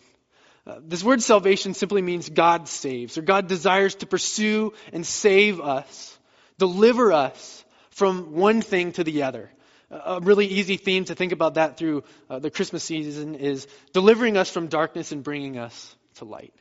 Uh, 0.67 0.79
this 0.83 1.03
word 1.03 1.23
salvation 1.23 1.75
simply 1.75 2.03
means 2.03 2.29
God 2.29 2.69
saves, 2.69 3.19
or 3.19 3.23
God 3.23 3.49
desires 3.49 3.97
to 3.97 4.07
pursue 4.07 4.73
and 4.93 5.05
save 5.05 5.61
us, 5.61 6.19
deliver 6.59 7.13
us 7.13 7.65
from 7.91 8.33
one 8.33 8.63
thing 8.63 8.93
to 8.93 9.05
the 9.05 9.25
other 9.25 9.51
a 9.93 10.21
really 10.21 10.47
easy 10.47 10.77
theme 10.77 11.05
to 11.05 11.15
think 11.15 11.33
about 11.33 11.55
that 11.55 11.77
through 11.77 12.05
uh, 12.31 12.39
the 12.39 12.51
Christmas 12.51 12.83
season 12.83 13.35
is 13.35 13.67
delivering 13.93 14.37
us 14.37 14.51
from 14.51 14.69
darkness 14.69 15.13
and 15.13 15.23
bringing 15.23 15.59
us 15.59 15.95
to 16.15 16.25
light. 16.25 16.55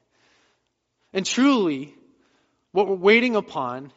And 1.14 1.26
truly, 1.26 1.96
what 2.74 2.88
we're 2.88 2.96
waiting 2.96 3.36
upon 3.36 3.92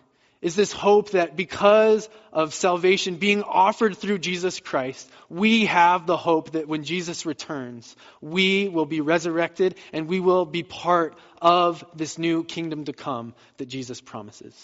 is 0.45 0.55
this 0.55 0.73
hope 0.73 1.13
that 1.13 1.37
because 1.37 2.07
of 2.31 2.53
salvation 2.53 3.17
being 3.17 3.43
offered 3.43 3.97
through 3.97 4.19
Jesus 4.19 4.61
Christ, 4.61 5.11
we 5.31 5.65
have 5.65 6.07
the 6.07 6.19
hope 6.19 6.53
that 6.53 6.69
when 6.69 6.85
Jesus 6.85 7.25
returns, 7.25 7.97
we 8.21 8.69
will 8.69 8.85
be 8.85 9.01
resurrected 9.01 9.75
and 9.95 10.07
we 10.07 10.21
will 10.21 10.45
be 10.45 10.63
part 10.63 11.17
of 11.41 11.83
this 11.97 12.19
new 12.19 12.45
kingdom 12.45 12.85
to 12.85 12.93
come 12.93 13.33
that 13.57 13.71
Jesus 13.71 14.03
promises. 14.03 14.55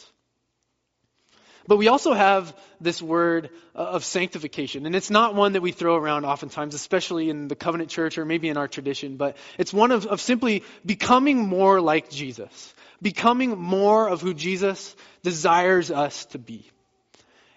But 1.67 1.79
we 1.79 1.89
also 1.89 2.13
have 2.13 2.55
this 2.81 3.01
word 3.01 3.49
uh, 3.75 3.79
of 3.79 4.05
sanctification. 4.05 4.85
And 4.85 4.95
it's 4.95 5.11
not 5.11 5.35
one 5.35 5.53
that 5.53 5.63
we 5.63 5.73
throw 5.73 5.97
around 5.97 6.27
oftentimes, 6.27 6.75
especially 6.75 7.31
in 7.31 7.49
the 7.49 7.57
covenant 7.57 7.89
church 7.89 8.19
or 8.19 8.27
maybe 8.27 8.51
in 8.51 8.59
our 8.59 8.69
tradition, 8.69 9.17
but 9.17 9.37
it's 9.57 9.73
one 9.73 9.93
of, 9.93 10.07
of 10.07 10.21
simply 10.21 10.65
becoming 10.85 11.39
more 11.39 11.81
like 11.81 12.11
Jesus, 12.11 12.75
becoming 13.03 13.59
more 13.59 14.09
of 14.09 14.21
who 14.21 14.35
Jesus 14.35 14.95
desires 15.23 15.91
us 15.91 16.27
to 16.27 16.39
be. 16.39 16.71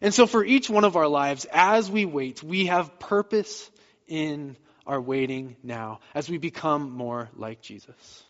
And 0.02 0.14
so 0.14 0.28
for 0.28 0.44
each 0.44 0.70
one 0.70 0.84
of 0.84 0.96
our 0.96 1.08
lives, 1.08 1.46
as 1.52 1.90
we 1.90 2.06
wait, 2.06 2.44
we 2.44 2.66
have 2.66 3.00
purpose 3.00 3.70
in 4.08 4.58
our 4.86 5.00
waiting 5.00 5.56
now 5.64 6.00
as 6.14 6.30
we 6.30 6.38
become 6.38 6.92
more 6.92 7.30
like 7.36 7.62
Jesus. 7.62 8.24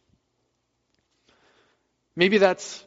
Maybe 2.16 2.38
that's 2.38 2.84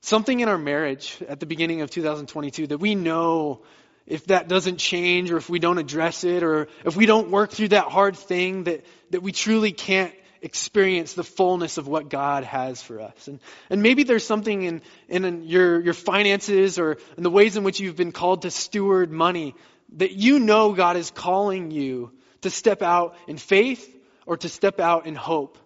something 0.00 0.40
in 0.40 0.48
our 0.48 0.56
marriage 0.56 1.18
at 1.28 1.40
the 1.40 1.46
beginning 1.46 1.82
of 1.82 1.90
2022 1.90 2.68
that 2.68 2.78
we 2.78 2.94
know 2.94 3.62
if 4.06 4.26
that 4.26 4.48
doesn't 4.48 4.78
change 4.78 5.30
or 5.30 5.36
if 5.36 5.50
we 5.50 5.58
don't 5.58 5.78
address 5.78 6.24
it 6.24 6.42
or 6.42 6.68
if 6.84 6.96
we 6.96 7.06
don't 7.06 7.30
work 7.30 7.50
through 7.50 7.68
that 7.68 7.86
hard 7.86 8.16
thing 8.16 8.64
that, 8.64 8.86
that 9.10 9.22
we 9.22 9.32
truly 9.32 9.72
can't 9.72 10.14
experience 10.42 11.14
the 11.14 11.24
fullness 11.24 11.78
of 11.78 11.88
what 11.88 12.08
God 12.08 12.44
has 12.44 12.82
for 12.82 13.00
us. 13.00 13.28
And, 13.28 13.40
and 13.70 13.82
maybe 13.82 14.02
there's 14.02 14.26
something 14.26 14.62
in, 14.62 14.82
in 15.08 15.44
your, 15.44 15.80
your 15.80 15.94
finances 15.94 16.78
or 16.78 16.98
in 17.16 17.22
the 17.22 17.30
ways 17.30 17.56
in 17.56 17.64
which 17.64 17.80
you've 17.80 17.96
been 17.96 18.12
called 18.12 18.42
to 18.42 18.50
steward 18.50 19.10
money 19.10 19.54
that 19.96 20.12
you 20.12 20.38
know 20.38 20.72
God 20.72 20.96
is 20.96 21.10
calling 21.10 21.70
you 21.70 22.12
to 22.42 22.50
step 22.50 22.82
out 22.82 23.16
in 23.26 23.36
faith 23.36 23.92
or 24.26 24.36
to 24.36 24.48
step 24.48 24.80
out 24.80 25.06
in 25.06 25.14
hope, 25.14 25.58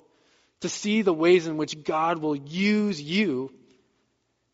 to 0.61 0.69
see 0.69 1.03
the 1.03 1.15
ways 1.15 1.47
in 1.47 1.57
which 1.57 1.83
God 1.83 2.19
will 2.19 2.37
use 2.37 3.01
you 3.01 3.53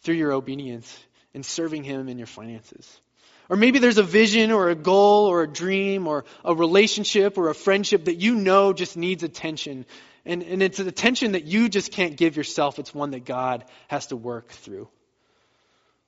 through 0.03 0.15
your 0.15 0.33
obedience 0.33 0.97
in 1.35 1.43
serving 1.43 1.85
Him 1.85 2.09
in 2.09 2.19
your 2.19 2.27
finances. 2.27 3.01
Or 3.49 3.57
maybe 3.57 3.79
there's 3.79 3.99
a 3.99 4.03
vision 4.03 4.51
or 4.51 4.71
a 4.71 4.75
goal 4.75 5.27
or 5.27 5.43
a 5.43 5.47
dream 5.47 6.07
or 6.07 6.25
a 6.45 6.55
relationship 6.55 7.39
or 7.39 7.49
a 7.49 7.55
friendship 7.55 8.07
that 8.07 8.17
you 8.17 8.35
know 8.35 8.73
just 8.73 8.97
needs 8.97 9.23
attention. 9.23 9.87
And, 10.25 10.43
and 10.43 10.63
it's 10.63 10.81
an 10.81 10.89
attention 10.89 11.33
that 11.33 11.45
you 11.45 11.69
just 11.69 11.93
can't 11.93 12.17
give 12.17 12.37
yourself. 12.37 12.79
It's 12.79 12.93
one 12.93 13.13
that 13.13 13.25
God 13.25 13.65
has 13.87 14.09
to 14.09 14.17
work 14.17 14.49
through. 14.49 14.89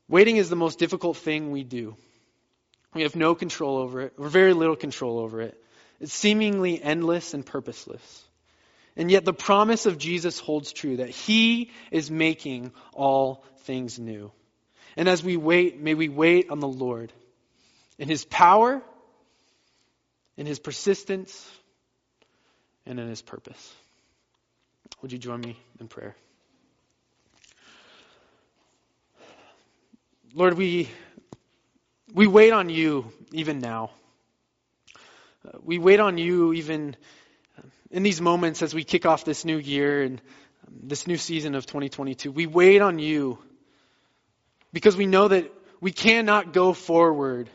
Waiting 0.09 0.37
is 0.37 0.51
the 0.51 0.57
most 0.57 0.79
difficult 0.79 1.17
thing 1.19 1.53
we 1.53 1.63
do. 1.63 1.95
We 2.95 3.03
have 3.03 3.15
no 3.15 3.35
control 3.35 3.77
over 3.77 4.01
it, 4.01 4.15
or 4.19 4.29
very 4.29 4.55
little 4.55 4.75
control 4.75 5.19
over 5.19 5.43
it. 5.43 5.63
It's 6.01 6.13
seemingly 6.13 6.83
endless 6.83 7.35
and 7.35 7.45
purposeless. 7.45 8.25
And 8.97 9.11
yet 9.11 9.25
the 9.25 9.35
promise 9.35 9.87
of 9.87 9.99
Jesus 9.99 10.41
holds 10.41 10.73
true 10.73 10.97
that 10.97 11.11
He 11.11 11.71
is 11.93 12.11
making 12.11 12.73
all 12.93 13.45
things 13.61 13.99
new. 13.99 14.33
And 14.97 15.09
as 15.09 15.23
we 15.23 15.37
wait, 15.37 15.79
may 15.81 15.95
we 15.95 16.09
wait 16.09 16.51
on 16.51 16.59
the 16.59 16.67
Lord 16.67 17.13
in 17.99 18.09
His 18.09 18.25
power, 18.25 18.83
in 20.37 20.47
His 20.47 20.59
persistence, 20.59 21.51
and 22.87 22.99
in 22.99 23.09
His 23.09 23.23
purpose. 23.23 23.75
Would 25.03 25.13
you 25.13 25.19
join 25.19 25.41
me 25.41 25.57
in 25.81 25.89
prayer? 25.89 26.15
Lord, 30.35 30.55
we, 30.55 30.89
we 32.13 32.27
wait 32.27 32.53
on 32.53 32.69
you 32.69 33.13
even 33.33 33.61
now. 33.61 33.91
Uh, 35.47 35.59
we 35.63 35.79
wait 35.79 36.01
on 36.01 36.19
you 36.19 36.53
even 36.53 36.97
in 37.91 38.03
these 38.03 38.21
moments 38.21 38.63
as 38.63 38.75
we 38.75 38.85
kick 38.85 39.07
off 39.07 39.25
this 39.25 39.45
new 39.45 39.57
year 39.57 40.03
and 40.03 40.21
this 40.71 41.07
new 41.07 41.17
season 41.17 41.55
of 41.55 41.65
2022. 41.67 42.31
We 42.31 42.47
wait 42.47 42.83
on 42.83 42.99
you 42.99 43.39
because 44.73 44.97
we 44.97 45.07
know 45.07 45.29
that 45.29 45.51
we 45.81 45.93
cannot 45.93 46.53
go 46.53 46.73
forward 46.73 47.49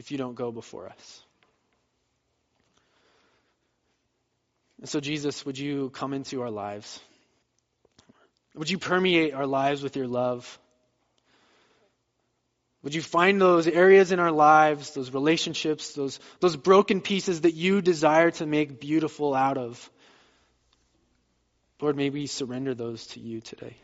if 0.00 0.10
you 0.10 0.16
don't 0.16 0.34
go 0.34 0.50
before 0.50 0.88
us. 0.88 1.22
And 4.78 4.88
so, 4.88 4.98
Jesus, 4.98 5.44
would 5.44 5.58
you 5.58 5.90
come 5.90 6.14
into 6.14 6.40
our 6.40 6.50
lives? 6.50 6.98
Would 8.54 8.70
you 8.70 8.78
permeate 8.78 9.34
our 9.34 9.46
lives 9.46 9.82
with 9.82 9.96
your 9.96 10.06
love? 10.06 10.58
Would 12.82 12.94
you 12.94 13.02
find 13.02 13.38
those 13.38 13.68
areas 13.68 14.10
in 14.10 14.20
our 14.20 14.32
lives, 14.32 14.94
those 14.94 15.12
relationships, 15.12 15.92
those, 15.92 16.18
those 16.40 16.56
broken 16.56 17.02
pieces 17.02 17.42
that 17.42 17.52
you 17.52 17.82
desire 17.82 18.30
to 18.30 18.46
make 18.46 18.80
beautiful 18.80 19.34
out 19.34 19.58
of? 19.58 19.90
Lord, 21.78 21.94
may 21.94 22.08
we 22.08 22.26
surrender 22.26 22.74
those 22.74 23.06
to 23.08 23.20
you 23.20 23.42
today. 23.42 23.76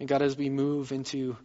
And 0.00 0.08
God, 0.08 0.22
as 0.22 0.34
we 0.34 0.48
move 0.48 0.92
into 0.92 1.36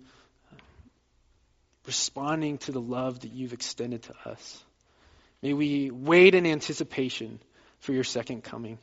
responding 1.88 2.58
to 2.60 2.72
the 2.72 2.82
love 2.82 3.22
that 3.22 3.32
you've 3.32 3.54
extended 3.54 4.04
to 4.04 4.14
us, 4.26 4.64
may 5.42 5.54
we 5.54 5.90
wait 5.90 6.36
in 6.36 6.46
anticipation 6.46 7.40
for 7.80 7.94
your 7.94 8.04
second 8.04 8.44
coming. 8.44 8.78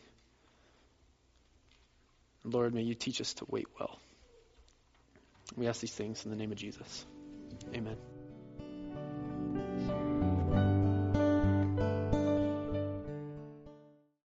Lord, 2.42 2.74
may 2.74 2.82
you 2.82 2.94
teach 2.94 3.20
us 3.20 3.34
to 3.34 3.44
wait 3.48 3.66
well. 3.78 3.98
We 5.56 5.68
ask 5.68 5.80
these 5.80 5.92
things 5.92 6.24
in 6.24 6.30
the 6.30 6.36
name 6.36 6.52
of 6.52 6.58
Jesus. 6.58 7.06
Amen. 7.74 7.96